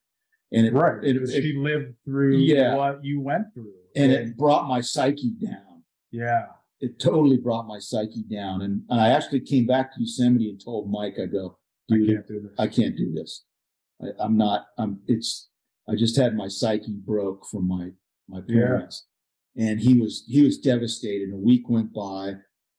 And 0.54 0.66
it, 0.66 0.74
right, 0.74 1.04
it, 1.04 1.18
it- 1.18 1.30
she 1.42 1.54
lived 1.54 1.96
through 2.06 2.38
Yeah. 2.38 2.76
what 2.76 3.04
you 3.04 3.20
went 3.20 3.54
through, 3.54 3.74
and 3.94 4.10
it 4.10 4.38
brought 4.38 4.70
my 4.70 4.80
psyche 4.80 5.32
down. 5.32 5.84
yeah, 6.12 6.46
it 6.80 7.00
totally 7.00 7.38
brought 7.38 7.68
my 7.68 7.80
psyche 7.80 8.24
down. 8.32 8.62
And, 8.62 8.84
and 8.90 9.02
I 9.02 9.10
actually 9.10 9.42
came 9.42 9.66
back 9.66 9.94
to 9.94 10.00
Yosemite 10.00 10.50
and 10.50 10.64
told 10.64 10.92
Mike, 10.92 11.16
I 11.22 11.26
go, 11.26 11.58
I 11.92 11.96
can't 11.98 12.28
do 12.28 12.42
this. 12.42 12.52
I 12.60 12.68
can't 12.68 12.98
do 12.98 13.14
this. 13.14 13.46
I, 14.02 14.08
I'm 14.20 14.38
not, 14.38 14.68
I'm, 14.78 15.00
it's, 15.08 15.50
I 15.90 15.96
just 15.96 16.18
had 16.18 16.36
my 16.36 16.48
psyche 16.48 16.96
broke 17.06 17.46
from 17.50 17.68
my, 17.68 17.90
my 18.28 18.40
Yeah. 18.48 18.56
parents. 18.62 19.08
And 19.56 19.80
he 19.80 20.00
was, 20.00 20.24
he 20.28 20.44
was 20.44 20.60
devastated. 20.60 21.34
A 21.34 21.38
week 21.38 21.68
went 21.70 21.94
by 21.94 22.34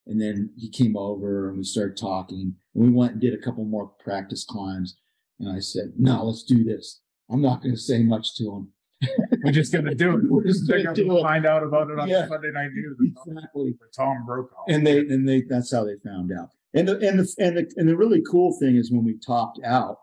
and 0.07 0.21
then 0.21 0.51
he 0.57 0.71
came 0.71 0.97
over 0.97 1.49
and 1.49 1.59
we 1.59 1.65
started 1.65 1.97
talking 1.97 2.55
and 2.75 2.85
we 2.85 2.91
went 2.91 3.13
and 3.13 3.21
did 3.21 3.35
a 3.35 3.43
couple 3.43 3.65
more 3.65 3.89
practice 3.99 4.45
climbs. 4.45 4.97
And 5.41 5.51
I 5.51 5.59
said, 5.61 5.95
no, 5.99 6.25
let's 6.25 6.45
do 6.45 6.63
this. 6.63 7.01
I'm 7.31 7.43
not 7.43 7.63
going 7.63 7.75
to 7.75 7.81
say 7.81 8.03
much 8.03 8.37
to 8.37 8.45
him. 8.45 8.69
We're 9.45 9.53
just 9.53 9.73
gonna 9.73 9.95
do 9.95 10.17
it. 10.19 10.25
We're 10.29 10.45
just 10.45 10.69
gonna 10.69 10.83
gonna 10.85 10.95
do 10.97 11.19
it. 11.19 11.23
find 11.23 11.47
out 11.47 11.63
about 11.63 11.91
it 11.91 11.99
on 11.99 12.09
Yeah. 12.09 12.27
Sunday 12.29 12.51
night 12.53 12.71
news. 12.75 12.97
Exactly. 13.27 13.75
with 13.81 13.93
Tom 13.97 14.25
Brokaw. 14.27 14.65
and 14.69 14.87
they 14.87 14.99
and 15.01 15.29
they 15.29 15.43
that's 15.43 15.73
how 15.73 15.85
they 15.85 15.95
found 16.05 16.33
out 16.33 16.49
and 16.75 16.89
the 16.89 16.95
and 17.07 17.19
the 17.21 17.35
and 17.39 17.57
the, 17.57 17.73
and 17.77 17.89
the 17.89 17.97
really 17.97 18.23
cool 18.31 18.57
thing 18.59 18.77
is 18.77 18.91
when 18.93 19.05
we 19.05 19.17
topped 19.25 19.61
out 19.65 19.99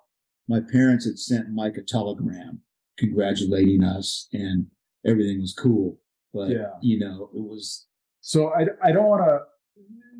my 0.47 0.59
parents 0.71 1.05
had 1.05 1.19
sent 1.19 1.49
mike 1.49 1.75
a 1.77 1.81
telegram 1.83 2.59
congratulating 2.97 3.83
us 3.83 4.27
and 4.33 4.67
everything 5.05 5.41
was 5.41 5.53
cool 5.53 5.99
but 6.33 6.49
Yeah. 6.49 6.71
you 6.81 6.97
know 6.99 7.29
it 7.35 7.41
was 7.41 7.87
So 8.21 8.53
I, 8.53 8.65
I 8.81 8.91
don't 8.91 9.05
want 9.05 9.23
to, 9.27 9.39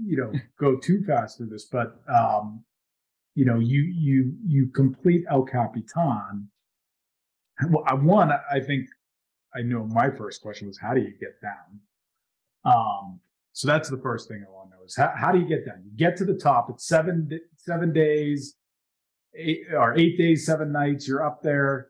you 0.05 0.17
know, 0.17 0.31
go 0.59 0.75
too 0.77 1.01
fast 1.07 1.37
through 1.37 1.47
this, 1.49 1.65
but 1.71 1.99
um, 2.13 2.63
you 3.33 3.45
know, 3.45 3.57
you 3.59 3.81
you 3.81 4.33
you 4.45 4.67
complete 4.67 5.23
El 5.29 5.43
Capitan. 5.43 6.49
Well, 7.69 7.83
I 7.87 7.93
one, 7.93 8.31
I 8.51 8.59
think 8.59 8.87
I 9.55 9.61
know 9.61 9.85
my 9.85 10.09
first 10.09 10.41
question 10.41 10.67
was 10.67 10.77
how 10.77 10.93
do 10.93 11.01
you 11.01 11.13
get 11.19 11.41
down? 11.41 11.79
Um, 12.65 13.19
so 13.53 13.67
that's 13.67 13.89
the 13.89 13.97
first 13.97 14.27
thing 14.27 14.43
I 14.45 14.51
want 14.51 14.71
to 14.71 14.77
know 14.77 14.83
is 14.83 14.95
how, 14.95 15.13
how 15.15 15.31
do 15.31 15.39
you 15.39 15.47
get 15.47 15.65
down? 15.65 15.81
You 15.85 15.91
get 15.95 16.17
to 16.17 16.25
the 16.25 16.33
top. 16.33 16.69
It's 16.69 16.87
seven 16.87 17.29
seven 17.55 17.93
days, 17.93 18.55
eight 19.35 19.61
or 19.73 19.97
eight 19.97 20.17
days, 20.17 20.45
seven 20.45 20.71
nights. 20.71 21.07
You're 21.07 21.25
up 21.25 21.41
there. 21.41 21.89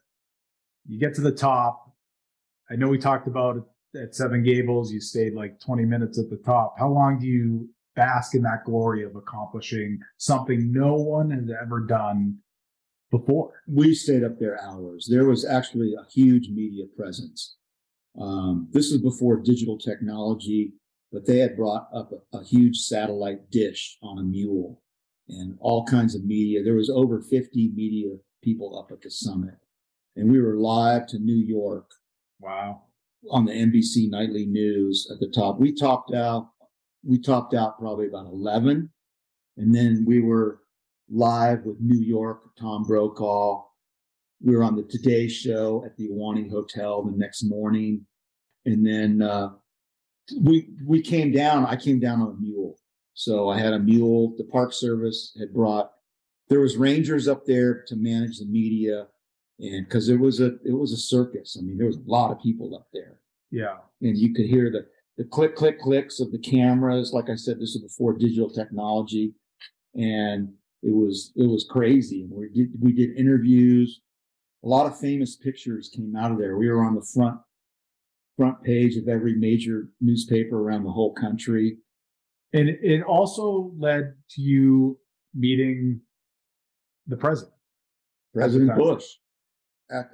You 0.86 1.00
get 1.00 1.16
to 1.16 1.22
the 1.22 1.32
top. 1.32 1.92
I 2.70 2.76
know 2.76 2.90
we 2.90 2.98
talked 2.98 3.28
about 3.28 3.58
it 3.58 3.64
at 3.96 4.16
Seven 4.16 4.44
Gables, 4.44 4.92
you 4.92 5.00
stayed 5.00 5.34
like 5.34 5.60
20 5.60 5.86
minutes 5.86 6.20
at 6.20 6.30
the 6.30 6.38
top. 6.38 6.76
How 6.78 6.90
long 6.90 7.20
do 7.20 7.28
you 7.28 7.70
bask 7.96 8.36
in 8.36 8.42
that 8.44 8.66
glory 8.66 9.04
of 9.04 9.16
accomplishing 9.16 10.00
something 10.18 10.72
no 10.72 10.96
one 10.96 11.32
has 11.32 11.50
ever 11.62 11.82
done 11.82 12.38
before? 13.18 13.52
we 13.68 13.94
stayed 13.94 14.24
up 14.24 14.40
there 14.40 14.60
hours 14.62 15.08
there 15.10 15.26
was 15.26 15.46
actually 15.46 15.94
a 15.94 16.10
huge 16.12 16.50
media 16.50 16.86
presence 16.98 17.58
um, 18.20 18.68
this 18.72 18.92
was 18.92 19.02
before 19.02 19.42
digital 19.42 19.78
technology 19.78 20.74
but 21.12 21.26
they 21.26 21.40
had 21.40 21.56
brought 21.56 21.88
up 21.94 22.12
a, 22.12 22.38
a 22.38 22.44
huge 22.44 22.78
satellite 22.78 23.50
dish 23.52 23.98
on 24.02 24.20
a 24.20 24.24
mule 24.24 24.82
and 25.30 25.58
all 25.60 25.86
kinds 25.86 26.14
of 26.16 26.24
media 26.24 26.64
there 26.64 26.76
was 26.76 26.90
over 26.90 27.22
50 27.22 27.72
media 27.76 28.16
people 28.44 28.78
up 28.80 28.92
at 28.92 29.02
the 29.02 29.10
summit 29.12 29.56
and 30.16 30.30
we 30.32 30.40
were 30.42 30.58
live 30.58 31.08
to 31.08 31.20
new 31.20 31.42
york 31.58 31.90
Wow. 32.42 32.84
on 33.32 33.46
the 33.46 33.54
NBC 33.54 34.10
nightly 34.10 34.46
news 34.46 35.08
at 35.12 35.20
the 35.20 35.30
top. 35.30 35.60
We 35.60 35.74
topped 35.74 36.14
out, 36.14 36.50
we 37.04 37.18
topped 37.20 37.54
out 37.54 37.80
probably 37.80 38.08
about 38.08 38.28
11. 38.28 38.90
And 39.58 39.74
then 39.74 40.04
we 40.06 40.22
were 40.22 40.60
live 41.10 41.64
with 41.66 41.78
New 41.80 42.00
York, 42.02 42.42
Tom 42.60 42.84
Brokaw. 42.84 43.64
We 44.42 44.56
were 44.56 44.64
on 44.64 44.76
the 44.76 44.84
Today 44.84 45.28
Show 45.28 45.84
at 45.86 45.96
the 45.98 46.10
Ahwahnee 46.10 46.50
Hotel 46.50 47.04
the 47.04 47.16
next 47.18 47.44
morning. 47.44 48.06
And 48.66 48.86
then, 48.86 49.22
uh, 49.22 49.50
we, 50.42 50.70
we 50.86 51.02
came 51.02 51.32
down, 51.32 51.66
I 51.68 51.76
came 51.76 52.00
down 52.00 52.22
on 52.22 52.30
a 52.30 52.42
mule. 52.42 52.80
So 53.14 53.48
I 53.50 53.60
had 53.60 53.74
a 53.74 53.80
mule, 53.80 54.34
the 54.38 54.44
Park 54.44 54.74
Service 54.74 55.36
had 55.40 55.54
brought, 55.54 55.92
there 56.50 56.60
was 56.60 56.76
rangers 56.78 57.28
up 57.28 57.46
there 57.46 57.84
to 57.88 57.96
manage 57.96 58.40
the 58.40 58.46
media. 58.46 59.08
And 59.60 59.90
cause 59.90 60.10
it 60.10 60.20
was 60.20 60.42
a, 60.42 60.56
it 60.66 60.74
was 60.78 60.92
a 60.92 60.98
circus. 60.98 61.56
I 61.58 61.64
mean, 61.64 61.78
there 61.78 61.88
was 61.88 61.96
a 61.98 62.04
lot 62.12 62.32
of 62.32 62.42
people 62.42 62.76
up 62.76 62.88
there 62.92 63.20
Yeah. 63.52 63.78
and 64.02 64.18
you 64.18 64.34
could 64.34 64.46
hear 64.48 64.70
the 64.72 64.86
the 65.18 65.24
click 65.24 65.56
click 65.56 65.80
clicks 65.80 66.20
of 66.20 66.34
the 66.34 66.38
cameras 66.38 67.14
like 67.14 67.30
i 67.30 67.36
said 67.38 67.56
this 67.56 67.74
was 67.74 67.84
before 67.84 68.12
digital 68.18 68.50
technology 68.50 69.34
and 69.94 70.50
it 70.84 70.94
was 70.94 71.32
it 71.36 71.48
was 71.48 71.66
crazy. 71.70 72.24
And 72.24 72.32
we 72.32 72.50
did 72.50 72.70
we 72.80 72.94
did 72.94 73.18
interviews. 73.18 74.02
A 74.64 74.68
lot 74.68 74.88
of 74.88 75.00
famous 75.00 75.36
pictures 75.36 75.90
came 75.96 76.16
out 76.16 76.32
of 76.32 76.38
there. 76.38 76.58
We 76.58 76.70
were 76.70 76.84
on 76.84 76.96
the 76.96 77.02
front 77.14 77.40
front 78.38 78.62
page 78.64 78.98
of 78.98 79.08
every 79.08 79.36
major 79.36 79.90
newspaper 80.02 80.60
around 80.60 80.84
the 80.84 80.92
whole 80.92 81.14
country. 81.14 81.78
And 82.54 82.70
it 82.70 83.02
also 83.04 83.72
led 83.78 84.14
to 84.32 84.42
you 84.42 85.00
meeting 85.34 86.02
the 87.08 87.18
president. 87.18 87.54
president 88.34 88.76
bush. 88.78 89.06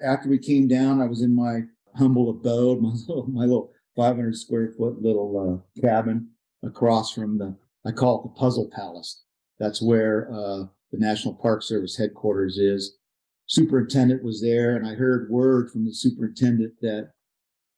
After 0.03 0.27
we 0.27 0.37
came 0.37 0.67
down 0.67 1.01
i 1.01 1.05
was 1.05 1.21
in 1.21 1.33
my 1.33 1.61
humble 1.95 2.29
abode 2.29 2.81
my 2.81 2.89
little 2.89 3.27
my 3.27 3.45
little 3.45 3.71
500 3.95 4.35
square 4.35 4.73
foot 4.77 5.01
little 5.01 5.63
uh, 5.77 5.81
cabin 5.81 6.29
across 6.63 7.11
from 7.13 7.37
the 7.37 7.55
i 7.85 7.91
call 7.91 8.19
it 8.19 8.23
the 8.23 8.39
puzzle 8.39 8.69
palace 8.73 9.23
that's 9.61 9.81
where 9.81 10.29
uh, 10.31 10.63
the 10.91 10.97
national 10.97 11.35
park 11.35 11.63
service 11.63 11.97
headquarters 11.97 12.57
is. 12.57 12.97
Superintendent 13.47 14.23
was 14.23 14.41
there 14.41 14.77
and 14.77 14.87
i 14.87 14.93
heard 14.93 15.29
word 15.29 15.69
from 15.69 15.83
the 15.85 15.93
superintendent 15.93 16.73
that 16.81 17.11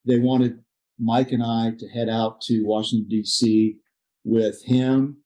they 0.05 0.19
wanted 0.19 0.59
mike 0.99 1.31
and 1.31 1.41
i 1.41 1.71
to 1.79 1.87
head 1.87 2.09
out 2.09 2.41
to 2.41 2.63
washington 2.63 3.09
d.c 3.09 3.77
with 4.23 4.63
him 4.63 5.17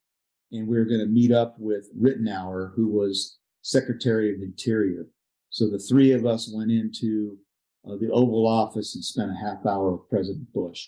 and 0.51 0.67
we 0.67 0.77
were 0.77 0.85
going 0.85 1.01
to 1.01 1.05
meet 1.05 1.31
up 1.31 1.55
with 1.59 1.89
Ridenour 1.99 2.73
who 2.75 2.87
was 2.87 3.37
secretary 3.61 4.33
of 4.33 4.41
interior. 4.41 5.07
So 5.49 5.69
the 5.69 5.79
three 5.79 6.11
of 6.11 6.25
us 6.25 6.51
went 6.53 6.71
into 6.71 7.37
uh, 7.85 7.97
the 7.99 8.09
Oval 8.11 8.47
Office 8.47 8.95
and 8.95 9.03
spent 9.03 9.31
a 9.31 9.35
half 9.35 9.65
hour 9.65 9.91
with 9.91 10.09
President 10.09 10.51
Bush 10.53 10.87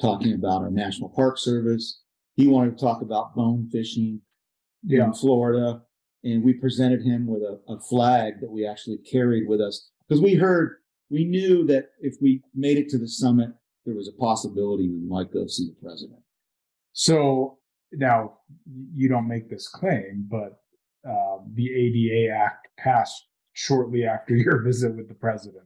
talking 0.00 0.34
about 0.34 0.62
our 0.62 0.70
National 0.70 1.08
Park 1.08 1.38
Service. 1.38 2.00
He 2.34 2.46
wanted 2.46 2.76
to 2.76 2.84
talk 2.84 3.02
about 3.02 3.34
bone 3.34 3.68
fishing 3.70 4.20
Yeah. 4.86 5.06
in 5.06 5.12
Florida, 5.14 5.82
and 6.24 6.42
we 6.42 6.54
presented 6.54 7.02
him 7.02 7.26
with 7.26 7.42
a, 7.42 7.60
a 7.68 7.80
flag 7.80 8.40
that 8.40 8.50
we 8.50 8.66
actually 8.66 8.98
carried 8.98 9.48
with 9.48 9.60
us 9.60 9.90
because 10.08 10.22
we 10.22 10.34
heard, 10.34 10.76
we 11.10 11.24
knew 11.24 11.66
that 11.66 11.90
if 12.00 12.16
we 12.20 12.42
made 12.54 12.78
it 12.78 12.88
to 12.90 12.98
the 12.98 13.08
summit, 13.08 13.50
there 13.84 13.94
was 13.94 14.08
a 14.08 14.20
possibility 14.20 14.88
we 14.88 15.06
might 15.06 15.32
go 15.32 15.46
see 15.46 15.66
the 15.66 15.76
president. 15.86 16.20
So 16.92 17.58
now 17.92 18.38
you 18.94 19.08
don't 19.08 19.28
make 19.28 19.48
this 19.50 19.68
claim, 19.68 20.26
but 20.30 20.60
uh, 21.08 21.38
the 21.54 21.72
ADA 21.72 22.34
Act 22.34 22.68
passed 22.78 23.26
shortly 23.52 24.04
after 24.04 24.34
your 24.36 24.62
visit 24.62 24.96
with 24.96 25.08
the 25.08 25.14
president. 25.14 25.64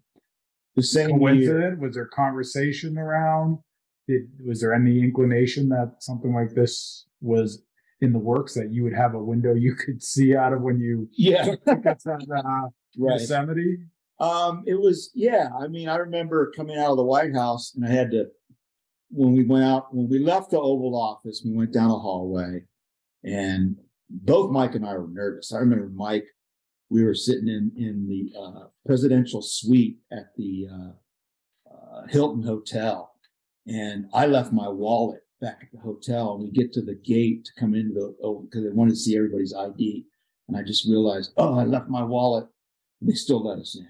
The 0.77 0.83
same 0.83 1.21
year, 1.21 1.77
Was 1.81 1.95
there 1.95 2.07
conversation 2.07 2.97
around? 2.97 3.59
Did, 4.07 4.23
was 4.47 4.61
there 4.61 4.73
any 4.73 5.01
inclination 5.01 5.69
that 5.71 5.97
something 6.01 6.33
like 6.33 6.55
this 6.55 7.07
was 7.21 7.63
in 8.01 8.13
the 8.13 8.19
works 8.19 8.55
that 8.55 8.73
you 8.73 8.83
would 8.83 8.95
have 8.95 9.15
a 9.15 9.23
window 9.23 9.55
you 9.55 9.75
could 9.75 10.03
see 10.03 10.35
out 10.35 10.53
of 10.53 10.63
when 10.63 10.81
you 10.81 11.09
yeah, 11.13 11.55
got 11.67 12.01
to 12.01 12.13
uh, 12.13 12.69
right. 12.99 13.21
Yosemite? 13.21 13.79
Um, 14.19 14.65
it 14.67 14.79
was, 14.79 15.11
yeah. 15.15 15.49
I 15.59 15.69
mean, 15.69 15.89
I 15.89 15.97
remember 15.97 16.53
coming 16.57 16.79
out 16.79 16.91
of 16.91 16.97
the 16.97 17.05
White 17.05 17.35
House 17.35 17.75
and 17.75 17.87
I 17.87 17.91
had 17.91 18.11
to, 18.13 18.27
when 19.11 19.33
we 19.33 19.45
went 19.45 19.65
out, 19.65 19.95
when 19.95 20.09
we 20.09 20.19
left 20.19 20.51
the 20.51 20.61
Oval 20.61 20.95
Office, 20.95 21.43
we 21.45 21.53
went 21.53 21.73
down 21.73 21.91
a 21.91 21.99
hallway 21.99 22.65
and 23.25 23.77
both 24.09 24.51
Mike 24.51 24.75
and 24.75 24.87
I 24.87 24.95
were 24.95 25.09
nervous. 25.09 25.53
I 25.53 25.59
remember 25.59 25.91
Mike, 25.95 26.27
we 26.91 27.05
were 27.05 27.15
sitting 27.15 27.49
in, 27.49 27.73
in 27.77 28.09
the, 28.09 28.39
uh, 28.39 28.67
presidential 28.87 29.43
suite 29.43 29.99
at 30.13 30.35
the, 30.37 30.69
uh, 30.71 31.73
uh, 31.73 32.07
Hilton 32.09 32.43
Hotel 32.43 33.13
and 33.67 34.07
I 34.13 34.27
left 34.27 34.53
my 34.53 34.69
wallet 34.69 35.21
back 35.41 35.61
at 35.63 35.73
the 35.73 35.79
hotel 35.79 36.35
and 36.35 36.43
we 36.45 36.51
get 36.51 36.73
to 36.75 36.83
the 36.83 36.95
gate 36.95 37.45
to 37.45 37.53
come 37.59 37.75
into 37.75 37.95
the, 37.95 38.17
oh, 38.23 38.47
cause 38.53 38.63
they 38.63 38.69
wanted 38.71 38.91
to 38.91 38.97
see 38.97 39.17
everybody's 39.17 39.55
ID. 39.55 40.05
And 40.49 40.57
I 40.57 40.63
just 40.63 40.87
realized, 40.89 41.33
oh, 41.37 41.59
I 41.59 41.65
left 41.65 41.89
my 41.89 42.03
wallet. 42.03 42.47
And 43.01 43.09
they 43.09 43.15
still 43.15 43.45
let 43.45 43.59
us 43.59 43.77
in. 43.79 43.89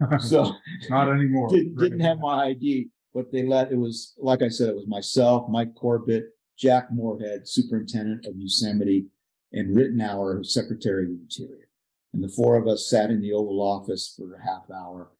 So 0.20 0.52
Not 0.90 1.10
anymore. 1.12 1.48
didn't, 1.48 1.76
didn't 1.76 2.00
have 2.00 2.20
my 2.20 2.46
ID, 2.46 2.88
but 3.14 3.32
they 3.32 3.44
let, 3.44 3.72
it 3.72 3.78
was, 3.78 4.14
like 4.18 4.42
I 4.42 4.48
said, 4.48 4.68
it 4.68 4.76
was 4.76 4.86
myself, 4.86 5.48
Mike 5.48 5.74
Corbett, 5.74 6.26
Jack 6.56 6.92
Morehead, 6.92 7.48
Superintendent 7.48 8.26
of 8.26 8.36
Yosemite, 8.36 9.06
and 9.52 9.76
Ridenour, 9.76 10.44
Secretary 10.44 11.04
of 11.04 11.10
the 11.10 11.20
Interior. 11.22 11.68
And 12.12 12.22
the 12.22 12.28
four 12.28 12.56
of 12.56 12.68
us 12.68 12.88
sat 12.88 13.10
in 13.10 13.20
the 13.20 13.32
Oval 13.32 13.60
Office 13.60 14.14
for 14.16 14.34
a 14.34 14.42
half 14.44 14.70
hour. 14.70 15.10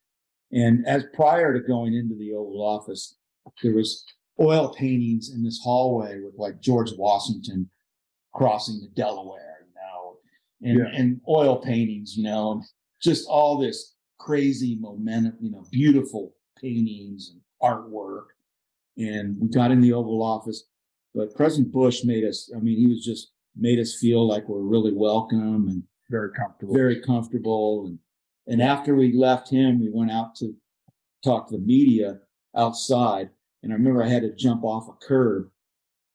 And 0.51 0.85
as 0.87 1.03
prior 1.13 1.53
to 1.53 1.67
going 1.67 1.93
into 1.93 2.15
the 2.15 2.33
Oval 2.33 2.61
Office, 2.61 3.17
there 3.61 3.75
was 3.75 4.05
oil 4.41 4.73
paintings 4.73 5.31
in 5.33 5.43
this 5.43 5.59
hallway 5.63 6.19
with 6.21 6.35
like 6.37 6.61
George 6.61 6.91
Washington 6.97 7.69
crossing 8.33 8.79
the 8.79 8.87
Delaware, 8.95 9.67
you 9.67 9.73
know, 9.75 10.17
and, 10.61 10.79
Yeah. 10.79 10.99
and 10.99 11.21
oil 11.27 11.57
paintings, 11.57 12.15
you 12.15 12.23
know, 12.23 12.51
and 12.53 12.63
just 13.01 13.27
all 13.27 13.57
this 13.57 13.95
crazy 14.17 14.77
momentum, 14.79 15.37
you 15.41 15.51
know, 15.51 15.65
beautiful 15.71 16.33
paintings 16.61 17.31
and 17.33 17.41
artwork. 17.61 18.25
And 18.97 19.37
we 19.39 19.47
got 19.49 19.71
in 19.71 19.81
the 19.81 19.93
Oval 19.93 20.21
Office. 20.21 20.65
But 21.15 21.33
President 21.35 21.71
Bush 21.73 22.03
made 22.03 22.23
us, 22.23 22.51
I 22.55 22.59
mean, 22.59 22.77
he 22.77 22.87
was 22.87 23.03
just 23.03 23.31
made 23.55 23.79
us 23.79 23.97
feel 23.99 24.27
like 24.27 24.47
we're 24.47 24.61
really 24.61 24.93
welcome 24.93 25.67
and 25.69 25.83
very 26.09 26.31
comfortable. 26.33 26.73
very 26.73 27.01
comfortable. 27.01 27.85
And, 27.87 27.99
and 28.47 28.61
after 28.61 28.95
we 28.95 29.13
left 29.13 29.49
him, 29.49 29.79
we 29.79 29.89
went 29.91 30.11
out 30.11 30.35
to 30.35 30.55
talk 31.23 31.49
to 31.49 31.57
the 31.57 31.63
media 31.63 32.19
outside. 32.55 33.29
And 33.63 33.71
I 33.71 33.75
remember 33.75 34.03
I 34.03 34.07
had 34.07 34.23
to 34.23 34.33
jump 34.35 34.63
off 34.63 34.87
a 34.87 35.05
curb. 35.05 35.49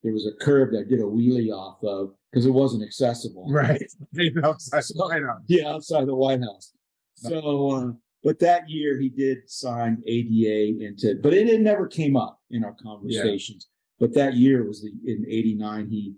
There 0.02 0.12
was 0.12 0.26
a 0.26 0.44
curb 0.44 0.72
that 0.72 0.80
I 0.80 0.88
did 0.88 1.00
a 1.00 1.04
wheelie 1.04 1.50
off 1.50 1.82
of 1.82 2.14
because 2.30 2.46
it 2.46 2.50
wasn't 2.50 2.82
accessible. 2.82 3.46
Right. 3.50 3.82
outside 4.44 4.82
the 4.82 4.94
White 4.96 5.22
House. 5.22 5.42
Yeah, 5.46 5.68
outside 5.68 6.06
the 6.06 6.14
White 6.14 6.40
House. 6.40 6.72
So, 7.16 7.70
uh, 7.70 7.92
but 8.22 8.38
that 8.40 8.68
year 8.68 8.98
he 8.98 9.08
did 9.08 9.48
sign 9.48 10.02
ADA 10.06 10.84
into, 10.84 11.14
but 11.22 11.32
it, 11.32 11.48
it 11.48 11.60
never 11.60 11.86
came 11.86 12.16
up 12.16 12.40
in 12.50 12.64
our 12.64 12.74
conversations. 12.82 13.68
But 14.00 14.14
that 14.14 14.34
year 14.34 14.66
was 14.66 14.82
the 14.82 14.90
in 15.10 15.24
'89 15.28 15.88
he, 15.88 16.14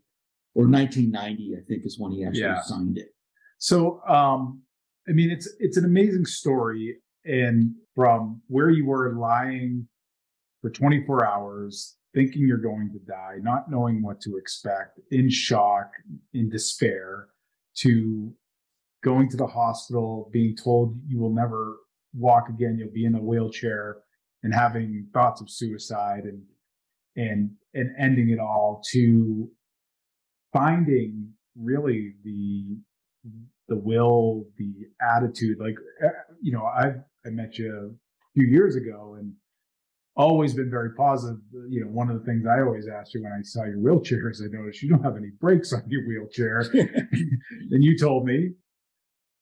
or 0.55 0.67
1990 0.67 1.57
I 1.57 1.61
think 1.69 1.85
is 1.85 1.99
when 1.99 2.13
he 2.13 2.25
actually 2.25 2.41
Yeah. 2.41 2.63
signed 2.63 2.97
it. 2.99 3.11
So, 3.59 4.01
um, 4.09 4.63
I 5.09 5.13
mean, 5.13 5.31
it's 5.31 5.49
it's 5.61 5.77
an 5.77 5.85
amazing 5.85 6.25
story, 6.25 6.97
and 7.25 7.73
from 7.95 8.41
where 8.49 8.71
you 8.71 8.87
were 8.87 9.15
lying 9.15 9.87
for 10.61 10.71
24 10.71 11.27
hours, 11.27 11.97
thinking 12.15 12.47
you're 12.47 12.59
going 12.59 12.91
to 12.93 12.99
die, 13.01 13.37
not 13.41 13.71
knowing 13.71 14.03
what 14.03 14.21
to 14.23 14.37
expect, 14.37 14.99
in 15.11 15.29
shock, 15.29 15.91
in 16.33 16.49
despair, 16.49 17.29
to 17.77 18.33
going 19.05 19.29
to 19.29 19.37
the 19.37 19.47
hospital, 19.47 20.31
being 20.33 20.57
told 20.57 20.99
you 21.07 21.19
will 21.19 21.35
never 21.35 21.77
walk 22.15 22.49
again, 22.49 22.77
you'll 22.79 22.91
be 22.93 23.05
in 23.05 23.15
a 23.15 23.23
wheelchair, 23.23 23.99
and 24.43 24.55
having 24.55 25.07
thoughts 25.13 25.41
of 25.41 25.51
suicide, 25.51 26.25
and 26.25 26.43
and 27.17 27.51
and 27.75 27.91
ending 27.99 28.31
it 28.31 28.39
all 28.39 28.83
to 28.93 29.51
finding 30.53 31.33
really 31.55 32.15
the 32.25 32.77
the 33.69 33.77
will, 33.77 34.47
the 34.59 34.73
attitude. 35.03 35.59
Like, 35.59 35.77
uh, 36.05 36.09
you 36.41 36.53
know, 36.53 36.65
I 36.65 36.95
I 37.27 37.31
met 37.31 37.59
you 37.59 37.97
a 37.97 38.41
few 38.41 38.49
years 38.49 38.77
ago 38.77 39.17
and 39.19 39.33
always 40.17 40.55
been 40.55 40.71
very 40.71 40.95
positive. 40.95 41.39
You 41.69 41.85
know, 41.85 41.91
one 41.91 42.11
of 42.11 42.19
the 42.19 42.25
things 42.25 42.47
I 42.47 42.61
always 42.61 42.89
asked 42.89 43.15
you 43.15 43.23
when 43.23 43.33
I 43.33 43.43
saw 43.43 43.65
your 43.65 43.79
wheelchair 43.79 44.31
is 44.31 44.43
I 44.43 44.47
noticed 44.51 44.83
you 44.83 44.89
don't 44.89 45.03
have 45.03 45.17
any 45.17 45.31
brakes 45.41 45.73
on 45.73 45.83
your 45.89 46.07
wheelchair. 46.07 46.61
and 46.73 47.85
you 47.85 47.99
told 47.99 48.25
me, 48.25 48.53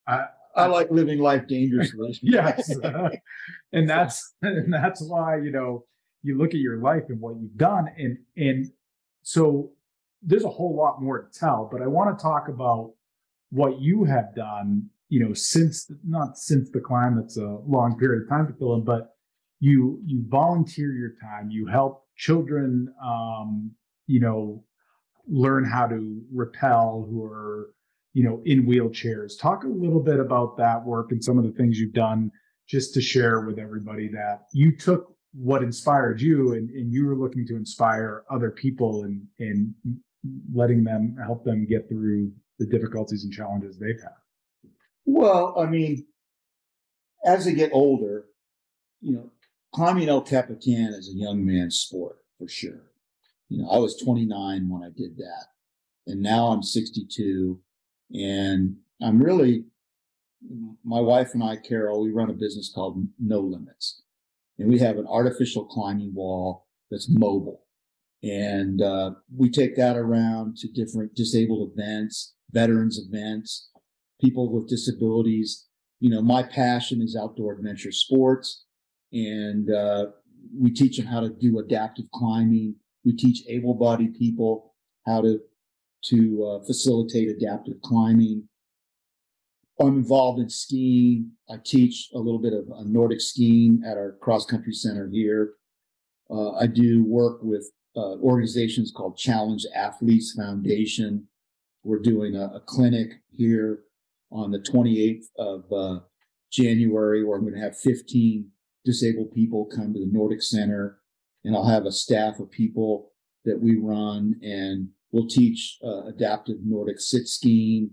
I, 0.06 0.24
I 0.56 0.66
like 0.66 0.90
living 0.90 1.20
life 1.20 1.46
dangerously. 1.48 2.18
yes. 2.22 2.74
and 3.72 3.88
that's 3.88 4.34
and 4.42 4.72
that's 4.72 5.02
why, 5.02 5.36
you 5.36 5.50
know, 5.50 5.84
you 6.22 6.36
look 6.36 6.50
at 6.50 6.60
your 6.60 6.78
life 6.78 7.04
and 7.08 7.20
what 7.20 7.36
you've 7.40 7.56
done 7.56 7.88
and 7.96 8.18
and 8.36 8.70
so 9.22 9.70
there's 10.22 10.44
a 10.44 10.50
whole 10.50 10.74
lot 10.74 11.02
more 11.02 11.22
to 11.22 11.38
tell, 11.38 11.68
but 11.70 11.82
I 11.82 11.86
want 11.86 12.16
to 12.16 12.22
talk 12.22 12.48
about 12.48 12.92
what 13.50 13.78
you 13.78 14.04
have 14.04 14.34
done, 14.34 14.88
you 15.08 15.24
know, 15.24 15.34
since 15.34 15.90
not 16.06 16.38
since 16.38 16.70
the 16.70 16.80
climb, 16.80 17.16
that's 17.16 17.36
a 17.36 17.58
long 17.66 17.98
period 17.98 18.22
of 18.22 18.28
time 18.28 18.46
to 18.46 18.54
fill 18.54 18.74
in, 18.74 18.84
but 18.84 19.13
you 19.64 19.98
you 20.04 20.22
volunteer 20.28 20.92
your 20.92 21.14
time, 21.22 21.50
you 21.50 21.66
help 21.66 22.04
children 22.16 22.92
um, 23.02 23.70
you 24.06 24.20
know, 24.20 24.62
learn 25.26 25.64
how 25.64 25.86
to 25.86 26.20
rappel 26.30 27.06
who 27.08 27.24
are, 27.24 27.70
you 28.12 28.22
know, 28.22 28.42
in 28.44 28.66
wheelchairs. 28.66 29.38
Talk 29.40 29.64
a 29.64 29.68
little 29.68 30.02
bit 30.02 30.20
about 30.20 30.58
that 30.58 30.84
work 30.84 31.12
and 31.12 31.24
some 31.24 31.38
of 31.38 31.44
the 31.44 31.52
things 31.52 31.78
you've 31.78 31.94
done 31.94 32.30
just 32.68 32.92
to 32.94 33.00
share 33.00 33.40
with 33.40 33.58
everybody 33.58 34.08
that 34.08 34.42
you 34.52 34.76
took 34.76 35.14
what 35.32 35.62
inspired 35.62 36.20
you 36.20 36.52
and, 36.52 36.70
and 36.70 36.92
you 36.92 37.06
were 37.06 37.16
looking 37.16 37.46
to 37.46 37.56
inspire 37.56 38.22
other 38.30 38.50
people 38.50 39.04
and 39.04 39.22
and 39.38 39.74
letting 40.54 40.84
them 40.84 41.16
help 41.24 41.44
them 41.44 41.66
get 41.66 41.88
through 41.88 42.30
the 42.58 42.66
difficulties 42.66 43.24
and 43.24 43.32
challenges 43.32 43.78
they've 43.78 44.00
had. 44.00 44.70
Well, 45.06 45.54
I 45.58 45.66
mean, 45.66 46.06
as 47.24 47.44
they 47.44 47.54
get 47.54 47.70
older, 47.72 48.26
you 49.00 49.14
know, 49.14 49.30
climbing 49.74 50.08
El 50.08 50.22
Capitan 50.22 50.94
is 50.94 51.08
a 51.08 51.18
young 51.18 51.44
man's 51.44 51.80
sport 51.80 52.18
for 52.38 52.48
sure. 52.48 52.92
You 53.48 53.60
know, 53.62 53.68
I 53.68 53.78
was 53.78 53.96
29 53.96 54.68
when 54.68 54.82
I 54.84 54.90
did 54.96 55.16
that, 55.16 55.46
and 56.06 56.22
now 56.22 56.46
I'm 56.46 56.62
62, 56.62 57.60
and 58.14 58.76
I'm 59.02 59.20
really, 59.20 59.64
my 60.84 61.00
wife 61.00 61.34
and 61.34 61.42
I, 61.42 61.56
Carol, 61.56 62.02
we 62.02 62.12
run 62.12 62.30
a 62.30 62.34
business 62.34 62.70
called 62.72 63.04
No 63.18 63.40
Limits, 63.40 64.02
and 64.58 64.68
we 64.68 64.78
have 64.78 64.96
an 64.96 65.08
artificial 65.08 65.64
climbing 65.64 66.14
wall 66.14 66.66
that's 66.90 67.08
mobile. 67.10 67.66
And 68.22 68.80
uh, 68.80 69.10
we 69.36 69.50
take 69.50 69.76
that 69.76 69.96
around 69.96 70.56
to 70.58 70.68
different 70.68 71.14
disabled 71.14 71.72
events, 71.72 72.34
veterans 72.52 72.98
events, 72.98 73.70
people 74.20 74.50
with 74.52 74.68
disabilities. 74.68 75.66
You 76.00 76.10
know, 76.10 76.22
my 76.22 76.44
passion 76.44 77.02
is 77.02 77.16
outdoor 77.16 77.54
adventure 77.54 77.92
sports, 77.92 78.64
and 79.14 79.70
uh, 79.70 80.06
we 80.58 80.70
teach 80.70 80.98
them 80.98 81.06
how 81.06 81.20
to 81.20 81.30
do 81.30 81.60
adaptive 81.60 82.10
climbing. 82.12 82.74
We 83.04 83.16
teach 83.16 83.44
able-bodied 83.48 84.18
people 84.18 84.74
how 85.06 85.22
to 85.22 85.40
to 86.06 86.44
uh, 86.44 86.64
facilitate 86.66 87.30
adaptive 87.30 87.80
climbing. 87.82 88.46
I'm 89.80 89.96
involved 89.96 90.38
in 90.38 90.50
skiing. 90.50 91.32
I 91.48 91.56
teach 91.64 92.10
a 92.14 92.18
little 92.18 92.38
bit 92.38 92.52
of 92.52 92.66
uh, 92.70 92.82
Nordic 92.84 93.22
skiing 93.22 93.82
at 93.86 93.96
our 93.96 94.18
cross 94.20 94.44
country 94.44 94.74
center 94.74 95.08
here. 95.10 95.54
Uh, 96.30 96.52
I 96.52 96.66
do 96.66 97.04
work 97.04 97.38
with 97.42 97.70
uh, 97.96 98.16
organizations 98.18 98.92
called 98.94 99.16
Challenge 99.16 99.64
Athletes 99.74 100.34
Foundation. 100.34 101.26
We're 101.84 102.00
doing 102.00 102.36
a, 102.36 102.56
a 102.56 102.60
clinic 102.60 103.12
here 103.30 103.84
on 104.30 104.50
the 104.50 104.58
28th 104.58 105.24
of 105.38 105.72
uh, 105.72 106.00
January 106.52 107.24
where 107.24 107.38
I'm 107.38 107.44
going 107.44 107.54
to 107.54 107.60
have 107.60 107.78
15 107.78 108.50
disabled 108.84 109.32
people 109.32 109.66
come 109.66 109.92
to 109.92 110.00
the 110.00 110.10
Nordic 110.10 110.42
Center, 110.42 111.00
and 111.44 111.54
I'll 111.54 111.68
have 111.68 111.86
a 111.86 111.92
staff 111.92 112.38
of 112.38 112.50
people 112.50 113.12
that 113.44 113.60
we 113.60 113.76
run, 113.76 114.34
and 114.42 114.88
we'll 115.12 115.28
teach 115.28 115.78
uh, 115.84 116.06
adaptive 116.06 116.56
Nordic 116.62 117.00
sit 117.00 117.26
skiing. 117.26 117.90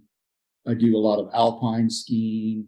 I 0.68 0.74
do 0.74 0.96
a 0.96 1.00
lot 1.00 1.20
of 1.20 1.30
alpine 1.34 1.90
skiing. 1.90 2.68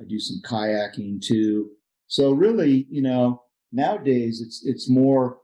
I 0.00 0.04
do 0.04 0.18
some 0.18 0.40
kayaking 0.44 1.20
too. 1.22 1.70
So 2.06 2.32
really, 2.32 2.86
you 2.90 3.02
know, 3.02 3.42
nowadays 3.72 4.40
it's 4.40 4.64
it's 4.64 4.88
more 4.88 5.38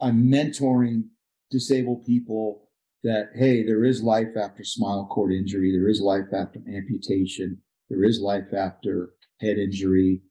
I'm 0.00 0.26
mentoring 0.26 1.04
disabled 1.50 2.04
people 2.04 2.68
that 3.02 3.30
hey, 3.34 3.64
there 3.64 3.84
is 3.84 4.02
life 4.02 4.36
after 4.36 4.64
spinal 4.64 5.06
cord 5.06 5.32
injury, 5.32 5.72
there 5.72 5.88
is 5.88 6.00
life 6.00 6.32
after 6.34 6.60
amputation, 6.68 7.58
there 7.88 8.04
is 8.04 8.20
life 8.20 8.52
after 8.56 9.10
head 9.40 9.58
injury, 9.58 10.22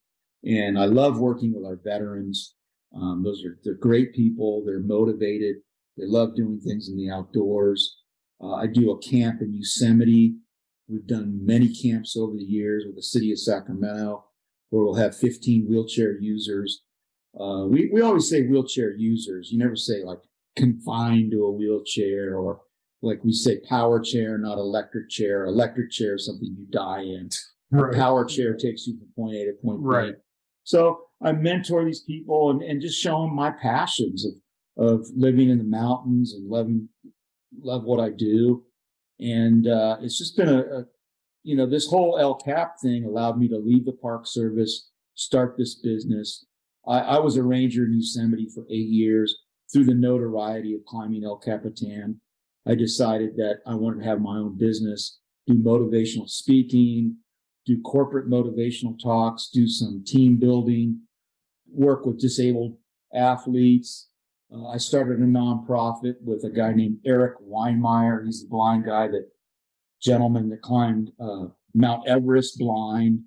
and 0.43 0.80
I 0.80 0.86
love 0.86 1.19
working 1.19 1.54
with 1.54 1.65
our 1.65 1.80
veterans. 1.84 2.56
Um, 2.95 3.23
those 3.23 3.43
are 3.45 3.58
they're 3.63 3.75
great 3.75 4.13
people. 4.13 4.63
They're 4.65 4.80
motivated. 4.80 5.58
They 5.97 6.06
love 6.06 6.36
doing 6.36 6.60
things 6.60 6.89
in 6.89 6.97
the 6.97 7.10
outdoors. 7.10 7.97
Uh, 8.41 8.54
I 8.54 8.67
do 8.67 8.91
a 8.91 8.99
camp 8.99 9.41
in 9.41 9.54
Yosemite. 9.54 10.36
We've 10.88 11.06
done 11.06 11.45
many 11.45 11.73
camps 11.73 12.15
over 12.17 12.36
the 12.36 12.43
years 12.43 12.84
with 12.86 12.95
the 12.95 13.04
city 13.04 13.32
of 13.32 13.39
Sacramento, 13.39 14.25
where 14.69 14.84
we'll 14.84 14.95
have 14.95 15.15
15 15.15 15.67
wheelchair 15.69 16.17
users. 16.19 16.84
Uh, 17.39 17.65
we 17.67 17.89
we 17.93 18.02
always 18.02 18.30
say 18.30 18.43
wheelchair 18.43 18.95
users. 18.95 19.52
You 19.52 19.60
never 19.60 19.75
say 19.75 20.04
like 20.04 20.19
confined 20.56 21.32
to 21.32 21.45
a 21.45 21.52
wheelchair 21.52 22.38
or 22.38 22.62
like 23.02 23.23
we 23.23 23.34
say 23.34 23.60
power 23.69 23.99
chair, 23.99 24.38
not 24.38 24.58
electric 24.58 25.10
chair. 25.10 25.45
Electric 25.45 25.91
chair 25.91 26.15
is 26.15 26.25
something 26.25 26.56
you 26.58 26.65
die 26.71 27.02
in. 27.02 27.30
Right. 27.71 27.95
Power 27.95 28.25
chair 28.25 28.56
takes 28.56 28.88
you 28.88 28.97
from 28.97 29.08
point 29.15 29.36
A 29.36 29.45
to 29.45 29.54
point 29.63 29.80
B. 29.80 29.86
Right. 29.86 30.15
So 30.69 31.05
I 31.23 31.32
mentor 31.32 31.84
these 31.84 32.01
people 32.01 32.51
and, 32.51 32.62
and 32.62 32.79
just 32.79 33.01
show 33.01 33.23
them 33.23 33.34
my 33.34 33.49
passions 33.49 34.23
of 34.23 34.34
of 34.77 35.08
living 35.15 35.49
in 35.49 35.58
the 35.58 35.63
mountains 35.63 36.36
and 36.36 36.47
loving 36.47 36.88
love 37.60 37.86
what 37.86 37.99
I 37.99 38.12
do. 38.12 38.63
And 39.19 39.67
uh, 39.67 39.97
it's 39.99 40.19
just 40.19 40.38
been 40.38 40.47
a, 40.47 40.60
a 40.60 40.86
you 41.41 41.58
know 41.58 41.65
this 41.65 41.88
whole 41.88 42.19
El 42.19 42.36
Cap 42.36 42.75
thing 42.84 43.03
allowed 43.03 43.39
me 43.39 43.47
to 43.47 43.58
leave 43.58 43.84
the 43.84 43.93
Park 43.93 44.27
Service, 44.27 44.91
start 45.15 45.55
this 45.58 45.73
business. 45.73 46.45
I, 46.88 46.99
I 46.99 47.19
was 47.19 47.36
a 47.36 47.43
ranger 47.43 47.86
in 47.86 47.95
Yosemite 47.95 48.47
for 48.53 48.63
eight 48.69 48.89
years. 48.89 49.36
Through 49.73 49.86
the 49.86 49.95
notoriety 49.95 50.75
of 50.75 50.86
climbing 50.86 51.23
El 51.23 51.38
Capitan, 51.38 52.21
I 52.67 52.75
decided 52.75 53.36
that 53.38 53.62
I 53.65 53.73
wanted 53.73 54.01
to 54.01 54.10
have 54.10 54.21
my 54.21 54.38
own 54.38 54.55
business, 54.55 55.19
do 55.47 55.55
motivational 55.55 56.29
speaking, 56.29 57.17
do 57.69 57.79
corporate 57.84 58.27
motivational 58.27 58.99
talks, 59.01 59.49
do 59.49 59.67
some 59.67 60.03
team 60.03 60.38
building, 60.38 60.99
work 61.71 62.03
with 62.03 62.19
disabled 62.19 62.75
athletes. 63.13 64.10
Uh, 64.51 64.67
I 64.69 64.77
started 64.77 65.19
a 65.19 65.23
nonprofit 65.23 66.15
with 66.21 66.43
a 66.43 66.49
guy 66.49 66.73
named 66.73 66.97
Erik 67.05 67.36
Weihenmayer. 67.39 68.25
He's 68.25 68.41
the 68.41 68.49
blind 68.49 68.86
guy 68.86 69.08
that 69.08 69.29
gentleman 70.01 70.49
that 70.49 70.63
climbed 70.63 71.12
uh, 71.19 71.45
Mount 71.75 72.08
Everest 72.08 72.58
blind, 72.58 73.19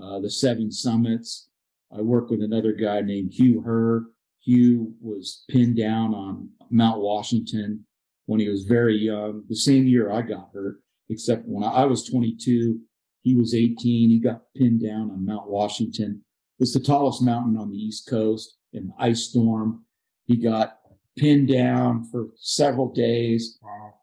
uh, 0.00 0.20
the 0.20 0.30
seven 0.30 0.70
summits. 0.70 1.48
I 1.90 2.02
work 2.02 2.28
with 2.28 2.42
another 2.42 2.72
guy 2.72 3.00
named 3.00 3.32
Hugh 3.32 3.62
Herr. 3.62 4.04
Hugh 4.44 4.94
was 5.00 5.44
pinned 5.48 5.78
down 5.78 6.14
on 6.14 6.50
Mount 6.70 7.00
Washington 7.00 7.86
when 8.26 8.40
he 8.40 8.48
was 8.50 8.64
very 8.64 8.96
young. 8.98 9.44
The 9.48 9.56
same 9.56 9.86
year 9.86 10.12
I 10.12 10.20
got 10.20 10.50
hurt, 10.52 10.82
except 11.08 11.46
when 11.46 11.64
I, 11.64 11.68
I 11.68 11.84
was 11.86 12.04
22, 12.04 12.78
he 13.22 13.34
was 13.34 13.54
18. 13.54 14.10
He 14.10 14.18
got 14.18 14.42
pinned 14.56 14.82
down 14.82 15.10
on 15.10 15.24
Mount 15.24 15.48
Washington. 15.48 16.22
It's 16.58 16.74
the 16.74 16.80
tallest 16.80 17.22
mountain 17.22 17.56
on 17.56 17.70
the 17.70 17.78
East 17.78 18.08
Coast 18.08 18.56
in 18.72 18.84
an 18.84 18.92
ice 18.98 19.24
storm. 19.24 19.84
He 20.26 20.36
got 20.36 20.78
pinned 21.18 21.48
down 21.48 22.04
for 22.04 22.28
several 22.36 22.92
days, 22.92 23.58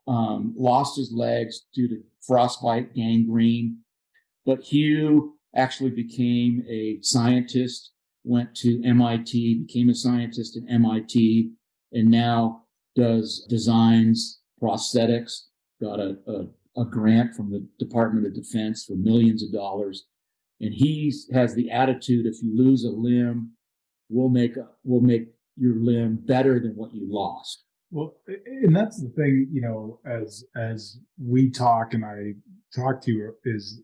um, 0.08 0.54
lost 0.58 0.98
his 0.98 1.12
legs 1.12 1.66
due 1.74 1.88
to 1.88 2.04
frostbite, 2.22 2.94
gangrene. 2.94 3.78
But 4.46 4.62
Hugh 4.62 5.38
actually 5.56 5.90
became 5.92 6.64
a 6.70 7.00
scientist, 7.02 7.92
went 8.24 8.54
to 8.56 8.84
MIT, 8.84 9.64
became 9.66 9.90
a 9.90 9.96
scientist 9.96 10.58
at 10.58 10.72
MIT, 10.72 11.52
and 11.94 12.10
now 12.10 12.64
does 12.96 13.46
designs, 13.50 14.40
prosthetics, 14.62 15.44
got 15.82 16.00
a, 16.00 16.18
a, 16.28 16.46
a 16.78 16.86
grant 16.86 17.36
from 17.36 17.52
the 17.52 17.68
Department 17.80 18.28
of 18.28 18.34
Defense 18.34 18.86
for 18.86 18.96
millions 18.96 19.44
of 19.44 19.52
dollars. 19.52 20.06
And 20.62 20.74
he 20.74 21.14
has 21.34 21.54
the 21.54 21.70
attitude 21.72 22.26
if 22.26 22.42
you 22.42 22.56
lose 22.56 22.84
a 22.84 22.90
limb, 22.90 23.52
we'll 24.10 24.30
make 24.30 24.58
a, 24.58 24.68
we'll 24.84 25.02
make 25.02 25.28
your 25.56 25.76
limb 25.76 26.20
better 26.26 26.60
than 26.60 26.72
what 26.76 26.94
you 26.94 27.08
lost. 27.10 27.64
Well, 27.90 28.16
and 28.28 28.76
that's 28.76 29.02
the 29.02 29.10
thing, 29.10 29.48
you 29.52 29.62
know, 29.62 30.00
as 30.06 30.44
as 30.56 31.00
we 31.18 31.50
talk 31.50 31.94
and 31.94 32.04
I 32.04 32.34
talk 32.76 33.02
to 33.04 33.12
you 33.12 33.34
is, 33.46 33.82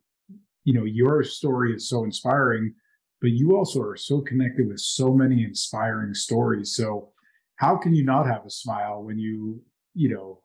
you 0.66 0.74
know, 0.74 0.84
your 0.84 1.24
story 1.24 1.74
is 1.74 1.88
so 1.88 2.04
inspiring, 2.04 2.74
but 3.22 3.32
you 3.32 3.56
also 3.56 3.82
are 3.82 3.96
so 3.96 4.22
connected 4.22 4.68
with 4.68 4.80
so 4.80 5.14
many 5.14 5.44
inspiring 5.44 6.14
stories. 6.14 6.76
So 6.76 7.12
how 7.56 7.78
can 7.78 7.96
you 7.96 8.04
not 8.04 8.28
have 8.28 8.46
a 8.46 8.50
smile 8.50 9.04
when 9.04 9.18
you, 9.18 9.62
you 9.94 10.10
know, 10.14 10.43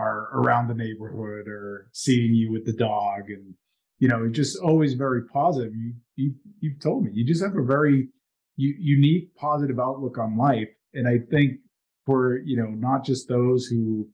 are 0.00 0.28
around 0.34 0.68
the 0.68 0.74
neighborhood 0.74 1.46
or 1.48 1.88
seeing 1.92 2.34
you 2.34 2.50
with 2.50 2.64
the 2.64 2.72
dog 2.72 3.28
and 3.28 3.54
you 3.98 4.08
know, 4.08 4.26
just 4.30 4.58
always 4.58 4.94
very 4.94 5.24
positive. 5.26 5.74
You 5.74 5.92
you 6.16 6.34
you've 6.60 6.80
told 6.80 7.04
me 7.04 7.10
you 7.12 7.24
just 7.24 7.42
have 7.42 7.56
a 7.56 7.62
very 7.62 8.08
u- 8.56 8.76
unique 8.78 9.34
positive 9.36 9.78
outlook 9.78 10.16
on 10.16 10.38
life. 10.38 10.68
And 10.94 11.06
I 11.06 11.18
think 11.30 11.58
for 12.06 12.38
you 12.38 12.56
know 12.56 12.70
not 12.70 13.04
just 13.04 13.28
those 13.28 13.66
who 13.66 14.08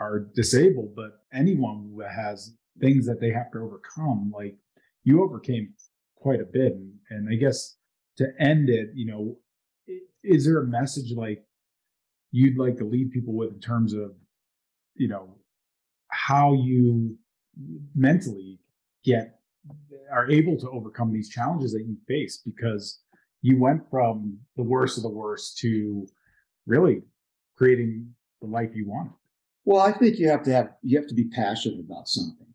are 0.00 0.28
disabled 0.34 0.94
but 0.94 1.22
anyone 1.32 1.90
who 1.90 2.00
has 2.00 2.54
things 2.80 3.06
that 3.06 3.20
they 3.20 3.30
have 3.30 3.50
to 3.52 3.58
overcome 3.58 4.32
like 4.34 4.56
you 5.04 5.22
overcame 5.22 5.72
quite 6.16 6.40
a 6.40 6.44
bit 6.44 6.72
and, 6.72 6.92
and 7.10 7.28
i 7.32 7.34
guess 7.34 7.76
to 8.16 8.26
end 8.38 8.68
it 8.68 8.88
you 8.94 9.06
know 9.06 9.36
is 10.22 10.44
there 10.44 10.60
a 10.60 10.66
message 10.66 11.12
like 11.16 11.42
you'd 12.32 12.58
like 12.58 12.76
to 12.76 12.84
lead 12.84 13.10
people 13.10 13.34
with 13.34 13.52
in 13.52 13.60
terms 13.60 13.92
of 13.92 14.12
you 14.94 15.08
know 15.08 15.36
how 16.08 16.54
you 16.54 17.16
mentally 17.94 18.58
get 19.04 19.38
are 20.12 20.30
able 20.30 20.56
to 20.58 20.68
overcome 20.70 21.12
these 21.12 21.28
challenges 21.28 21.72
that 21.72 21.84
you 21.86 21.96
face 22.06 22.42
because 22.44 23.00
you 23.42 23.58
went 23.58 23.82
from 23.90 24.38
the 24.56 24.62
worst 24.62 24.96
of 24.96 25.02
the 25.02 25.08
worst 25.08 25.58
to 25.58 26.06
really 26.66 27.02
creating 27.56 28.06
the 28.40 28.46
life 28.46 28.70
you 28.74 28.88
want. 28.88 29.12
Well, 29.64 29.80
I 29.80 29.92
think 29.92 30.18
you 30.18 30.28
have 30.28 30.42
to 30.44 30.52
have 30.52 30.70
you 30.82 30.98
have 30.98 31.08
to 31.08 31.14
be 31.14 31.28
passionate 31.28 31.80
about 31.80 32.08
something. 32.08 32.46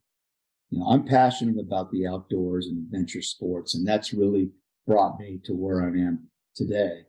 You 0.70 0.80
know, 0.80 0.86
I'm 0.86 1.06
passionate 1.06 1.60
about 1.60 1.92
the 1.92 2.06
outdoors 2.06 2.68
and 2.68 2.86
adventure 2.86 3.24
sports, 3.24 3.76
and 3.76 3.88
that's 3.88 4.14
really 4.14 4.52
brought 4.86 5.20
me 5.20 5.40
to 5.46 5.54
where 5.54 5.84
I 5.84 5.88
am 5.88 6.28
today. 6.56 7.02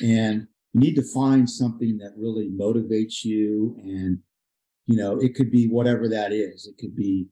And 0.00 0.46
you 0.72 0.80
need 0.80 0.94
to 0.96 1.02
find 1.02 1.48
something 1.48 1.98
that 1.98 2.14
really 2.16 2.48
motivates 2.48 3.24
you, 3.24 3.76
and 3.82 4.18
you 4.86 4.96
know, 4.96 5.18
it 5.18 5.34
could 5.34 5.50
be 5.50 5.68
whatever 5.68 6.08
that 6.08 6.32
is. 6.32 6.66
It 6.66 6.78
could 6.78 6.96
be 6.96 7.28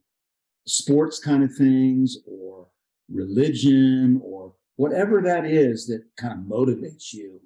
sports 0.66 1.18
kind 1.18 1.42
of 1.42 1.54
things, 1.54 2.18
or 2.26 2.68
religion, 3.08 4.20
or 4.22 4.54
whatever 4.76 5.22
that 5.22 5.44
is 5.44 5.86
that 5.86 6.02
kind 6.16 6.32
of 6.32 6.46
motivates 6.46 7.12
you. 7.12 7.40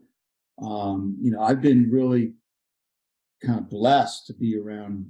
Um, 0.63 1.17
you 1.21 1.31
know, 1.31 1.41
I've 1.41 1.61
been 1.61 1.91
really 1.91 2.33
kind 3.45 3.59
of 3.59 3.71
blessed 3.71 4.27
to 4.27 4.35
be 4.35 4.57
around. 4.59 5.07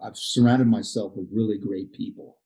I've 0.00 0.16
surrounded 0.16 0.66
myself 0.66 1.12
with 1.14 1.28
really 1.32 1.58
great 1.58 1.92
people. 1.92 2.38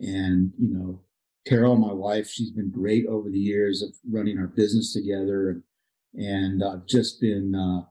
And, 0.00 0.52
you 0.58 0.74
know, 0.74 1.02
Carol, 1.46 1.76
my 1.76 1.92
wife, 1.92 2.28
she's 2.28 2.50
been 2.50 2.70
great 2.70 3.06
over 3.06 3.30
the 3.30 3.38
years 3.38 3.82
of 3.82 3.90
running 4.10 4.38
our 4.38 4.46
business 4.46 4.92
together. 4.92 5.50
And, 5.50 6.24
and 6.24 6.64
I've 6.64 6.86
just 6.86 7.20
been, 7.20 7.54
uh, 7.54 7.86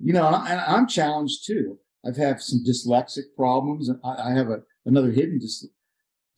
you 0.00 0.12
know, 0.12 0.26
I, 0.26 0.64
I'm 0.66 0.86
challenged 0.86 1.46
too. 1.46 1.78
I've 2.06 2.16
had 2.16 2.40
some 2.40 2.60
dyslexic 2.66 3.34
problems. 3.36 3.88
and 3.88 3.98
I, 4.04 4.30
I 4.30 4.34
have 4.34 4.48
a, 4.48 4.60
another 4.86 5.10
hidden 5.10 5.38
dis- 5.38 5.66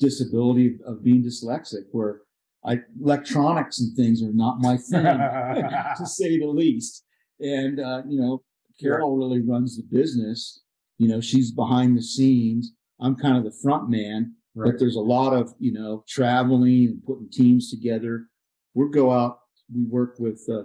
disability 0.00 0.78
of, 0.86 0.96
of 0.98 1.04
being 1.04 1.22
dyslexic 1.22 1.82
where 1.92 2.22
I, 2.64 2.78
electronics 3.00 3.80
and 3.80 3.96
things 3.96 4.22
are 4.22 4.32
not 4.32 4.60
my 4.60 4.76
thing, 4.76 5.02
to 5.98 6.06
say 6.06 6.38
the 6.38 6.46
least. 6.46 7.04
And, 7.40 7.80
uh, 7.80 8.02
you 8.08 8.20
know, 8.20 8.42
Carol 8.80 9.16
really 9.16 9.40
runs 9.40 9.76
the 9.76 9.82
business. 9.90 10.62
You 10.98 11.08
know, 11.08 11.20
she's 11.20 11.50
behind 11.52 11.96
the 11.96 12.02
scenes. 12.02 12.72
I'm 13.00 13.16
kind 13.16 13.36
of 13.36 13.44
the 13.44 13.56
front 13.62 13.88
man, 13.90 14.34
Right. 14.54 14.70
but 14.70 14.78
there's 14.78 14.96
a 14.96 15.00
lot 15.00 15.32
of, 15.32 15.52
you 15.58 15.72
know, 15.72 16.04
traveling 16.08 16.86
and 16.88 17.02
putting 17.04 17.30
teams 17.30 17.70
together. 17.70 18.26
We'll 18.74 18.88
go 18.90 19.10
out, 19.10 19.38
we 19.74 19.84
work 19.84 20.16
with 20.18 20.40
uh, 20.52 20.64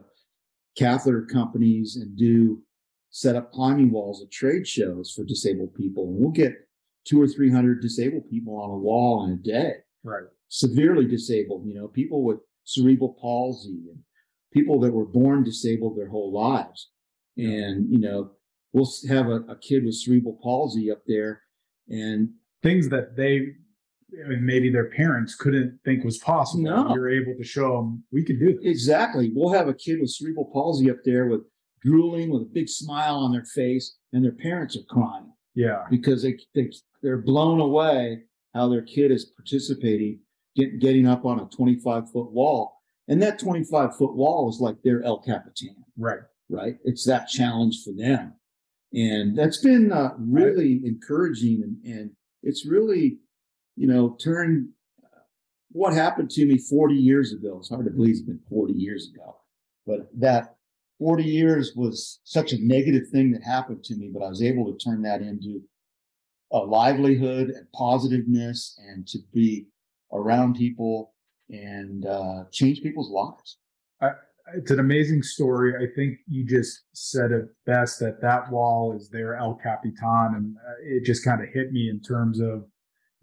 catheter 0.77 1.25
companies 1.25 1.95
and 1.95 2.15
do 2.17 2.61
set 3.17 3.35
up 3.35 3.51
climbing 3.51 3.89
walls 3.89 4.21
at 4.21 4.29
trade 4.29 4.67
shows 4.67 5.11
for 5.11 5.23
disabled 5.23 5.73
people. 5.73 6.03
And 6.03 6.17
we'll 6.19 6.29
get 6.29 6.53
two 7.03 7.19
or 7.19 7.27
300 7.27 7.81
disabled 7.81 8.29
people 8.29 8.55
on 8.61 8.69
a 8.69 8.77
wall 8.77 9.25
in 9.25 9.31
a 9.31 9.37
day 9.37 9.73
Right. 10.03 10.25
severely 10.49 11.07
disabled, 11.07 11.65
you 11.65 11.73
know, 11.73 11.87
people 11.87 12.23
with 12.23 12.37
cerebral 12.63 13.17
palsy 13.19 13.81
and 13.89 13.97
people 14.53 14.79
that 14.81 14.93
were 14.93 15.07
born 15.07 15.43
disabled 15.43 15.97
their 15.97 16.09
whole 16.09 16.31
lives. 16.31 16.91
And, 17.37 17.91
you 17.91 17.97
know, 17.97 18.33
we'll 18.71 18.87
have 19.09 19.25
a, 19.29 19.37
a 19.49 19.57
kid 19.57 19.83
with 19.83 19.95
cerebral 19.95 20.37
palsy 20.43 20.91
up 20.91 21.01
there 21.07 21.41
and 21.89 22.29
Things 22.63 22.89
that 22.89 23.15
they 23.15 23.53
I 24.23 24.27
mean, 24.29 24.45
maybe 24.45 24.69
their 24.71 24.89
parents 24.89 25.35
couldn't 25.35 25.79
think 25.85 26.03
was 26.03 26.17
possible. 26.19 26.63
No. 26.63 26.93
You're 26.93 27.09
able 27.09 27.35
to 27.35 27.43
show 27.43 27.77
them 27.77 28.03
we 28.11 28.23
can 28.23 28.39
do 28.39 28.53
this. 28.53 28.63
exactly, 28.63 29.31
we'll 29.33 29.53
have 29.53 29.67
a 29.67 29.73
kid 29.73 29.99
with 30.01 30.09
cerebral 30.11 30.49
palsy 30.53 30.89
up 30.89 30.97
there 31.03 31.25
with 31.27 31.41
drooling 31.83 32.29
with 32.29 32.41
a 32.43 32.51
big 32.53 32.69
smile 32.69 33.15
on 33.15 33.31
their 33.31 33.45
face 33.45 33.97
and 34.13 34.23
their 34.23 34.31
parents 34.33 34.75
are 34.75 34.83
crying 34.89 35.31
Yeah. 35.55 35.83
because 35.89 36.23
they, 36.23 36.37
they, 36.55 36.71
they're 37.01 37.21
blown 37.21 37.59
away 37.59 38.23
how 38.53 38.67
their 38.69 38.81
kid 38.81 39.11
is 39.11 39.25
participating, 39.25 40.19
get, 40.55 40.79
getting 40.79 41.07
up 41.07 41.25
on 41.25 41.39
a 41.39 41.45
25 41.45 42.09
foot 42.11 42.31
wall. 42.31 42.73
And 43.07 43.21
that 43.21 43.39
25 43.39 43.95
foot 43.95 44.15
wall 44.15 44.49
is 44.49 44.59
like 44.59 44.81
their 44.83 45.03
El 45.03 45.19
Capitan. 45.19 45.75
Right. 45.97 46.19
right? 46.49 46.75
It's 46.83 47.05
that 47.05 47.27
challenge 47.27 47.81
for 47.85 47.93
them. 47.93 48.33
And 48.93 49.37
that's 49.37 49.57
been 49.57 49.91
uh, 49.91 50.13
really 50.17 50.81
encouraging. 50.83 51.61
And, 51.63 51.93
and 51.95 52.11
it's 52.43 52.65
really, 52.65 53.19
you 53.75 53.87
know, 53.87 54.17
turned 54.21 54.69
what 55.71 55.93
happened 55.93 56.29
to 56.31 56.45
me 56.45 56.57
40 56.57 56.95
years 56.95 57.33
ago. 57.33 57.57
It's 57.59 57.69
hard 57.69 57.85
to 57.85 57.91
believe 57.91 58.11
it's 58.15 58.21
been 58.21 58.39
40 58.49 58.73
years 58.73 59.11
ago, 59.13 59.37
but 59.85 60.09
that 60.17 60.55
40 60.99 61.23
years 61.23 61.73
was 61.75 62.19
such 62.23 62.53
a 62.53 62.57
negative 62.59 63.09
thing 63.11 63.31
that 63.31 63.43
happened 63.43 63.83
to 63.85 63.95
me, 63.95 64.09
but 64.13 64.23
I 64.23 64.29
was 64.29 64.41
able 64.41 64.71
to 64.71 64.77
turn 64.77 65.01
that 65.03 65.21
into 65.21 65.61
a 66.51 66.59
livelihood 66.59 67.49
and 67.49 67.71
positiveness 67.73 68.79
and 68.89 69.07
to 69.07 69.19
be 69.33 69.67
around 70.11 70.55
people 70.55 71.13
and 71.49 72.05
uh, 72.05 72.45
change 72.51 72.81
people's 72.81 73.11
lives. 73.11 73.57
It's 74.55 74.71
an 74.71 74.79
amazing 74.79 75.23
story. 75.23 75.73
I 75.75 75.93
think 75.93 76.19
you 76.25 76.45
just 76.45 76.85
said 76.93 77.31
it 77.31 77.45
best 77.65 77.99
that 77.99 78.21
that 78.21 78.49
wall 78.49 78.95
is 78.95 79.09
their 79.09 79.35
El 79.35 79.55
Capitan. 79.55 80.35
And 80.35 80.55
uh, 80.55 80.73
it 80.81 81.03
just 81.03 81.25
kind 81.25 81.41
of 81.41 81.49
hit 81.53 81.73
me 81.73 81.89
in 81.89 81.99
terms 81.99 82.39
of, 82.39 82.63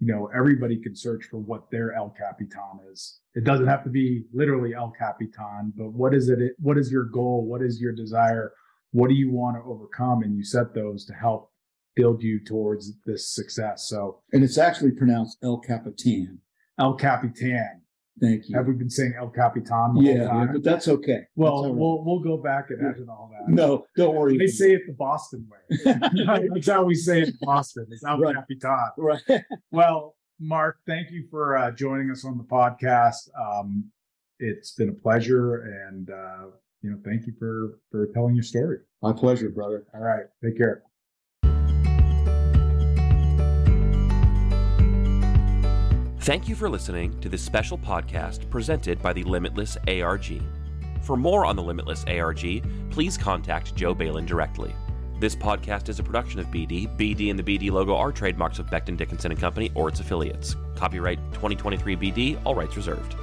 you 0.04 0.12
know, 0.12 0.28
everybody 0.36 0.76
can 0.76 0.94
search 0.94 1.24
for 1.30 1.38
what 1.38 1.70
their 1.70 1.94
El 1.94 2.10
Capitan 2.10 2.78
is. 2.92 3.20
It 3.34 3.44
doesn't 3.44 3.66
have 3.66 3.82
to 3.84 3.90
be 3.90 4.24
literally 4.34 4.74
El 4.74 4.90
Capitan, 4.90 5.72
but 5.74 5.94
what 5.94 6.12
is 6.14 6.28
it? 6.28 6.38
What 6.58 6.76
is 6.76 6.92
your 6.92 7.04
goal? 7.04 7.46
What 7.46 7.62
is 7.62 7.80
your 7.80 7.92
desire? 7.92 8.52
What 8.90 9.08
do 9.08 9.14
you 9.14 9.30
want 9.30 9.56
to 9.56 9.62
overcome? 9.62 10.22
And 10.22 10.36
you 10.36 10.44
set 10.44 10.74
those 10.74 11.06
to 11.06 11.14
help 11.14 11.50
build 11.96 12.22
you 12.22 12.38
towards 12.38 12.92
this 13.06 13.34
success. 13.34 13.88
So 13.88 14.20
And 14.34 14.44
it's 14.44 14.58
actually 14.58 14.90
pronounced 14.90 15.38
El 15.42 15.58
Capitan. 15.60 16.38
El 16.78 16.96
Capitan. 16.96 17.80
Thank 18.20 18.48
you. 18.48 18.56
Have 18.56 18.66
we 18.66 18.74
been 18.74 18.88
saying 18.90 19.14
El 19.18 19.28
Capitan 19.30 19.96
Yeah, 19.96 20.46
but 20.52 20.62
that's 20.62 20.86
okay. 20.86 21.22
well, 21.34 21.62
That's 21.62 21.70
right. 21.72 21.78
we'll 21.80 22.04
we'll 22.04 22.20
go 22.20 22.36
back 22.36 22.70
and 22.70 22.80
add 22.80 22.94
edit 22.96 23.08
all 23.08 23.30
that. 23.32 23.52
no, 23.52 23.86
don't 23.96 24.14
worry. 24.14 24.38
They 24.38 24.46
say 24.46 24.72
it 24.72 24.82
the 24.86 24.92
Boston 24.92 25.48
way. 25.50 25.76
That's 26.54 26.68
how 26.68 26.84
we 26.84 26.94
say 26.94 27.22
it 27.22 27.28
in 27.28 27.34
Boston. 27.40 27.86
It's 27.90 28.04
El 28.04 28.18
Right. 28.20 28.34
Capitan. 28.36 28.88
right. 28.98 29.20
Well, 29.72 30.14
Mark, 30.40 30.76
thank 30.86 31.10
you 31.10 31.24
for 31.30 31.56
uh, 31.56 31.70
joining 31.72 32.10
us 32.10 32.24
on 32.24 32.38
the 32.38 32.44
podcast. 32.44 33.28
Um, 33.40 33.90
it's 34.38 34.72
been 34.72 34.90
a 34.90 34.92
pleasure, 34.92 35.62
and 35.88 36.10
uh, 36.10 36.46
you 36.82 36.90
know, 36.90 36.98
thank 37.04 37.26
you 37.26 37.32
for 37.38 37.80
for 37.90 38.06
telling 38.14 38.34
your 38.36 38.44
story. 38.44 38.78
My 39.02 39.12
pleasure, 39.12 39.48
brother. 39.50 39.86
All 39.94 40.00
right, 40.02 40.24
take 40.44 40.56
care. 40.56 40.82
Thank 46.24 46.48
you 46.48 46.54
for 46.54 46.70
listening 46.70 47.20
to 47.20 47.28
this 47.28 47.42
special 47.42 47.76
podcast 47.76 48.48
presented 48.48 49.02
by 49.02 49.12
the 49.12 49.22
Limitless 49.24 49.76
ARG. 49.86 50.40
For 51.02 51.18
more 51.18 51.44
on 51.44 51.54
the 51.54 51.62
Limitless 51.62 52.02
ARG, 52.06 52.64
please 52.90 53.18
contact 53.18 53.74
Joe 53.74 53.94
Balin 53.94 54.24
directly. 54.24 54.74
This 55.20 55.36
podcast 55.36 55.90
is 55.90 55.98
a 55.98 56.02
production 56.02 56.40
of 56.40 56.46
BD. 56.46 56.88
BD 56.96 57.28
and 57.28 57.38
the 57.38 57.42
BD 57.42 57.70
logo 57.70 57.94
are 57.94 58.10
trademarks 58.10 58.58
of 58.58 58.68
Becton 58.68 58.96
Dickinson 58.96 59.32
and 59.32 59.38
Company 59.38 59.70
or 59.74 59.90
its 59.90 60.00
affiliates. 60.00 60.56
Copyright 60.76 61.18
2023 61.34 61.94
BD, 61.94 62.40
all 62.46 62.54
rights 62.54 62.74
reserved. 62.74 63.16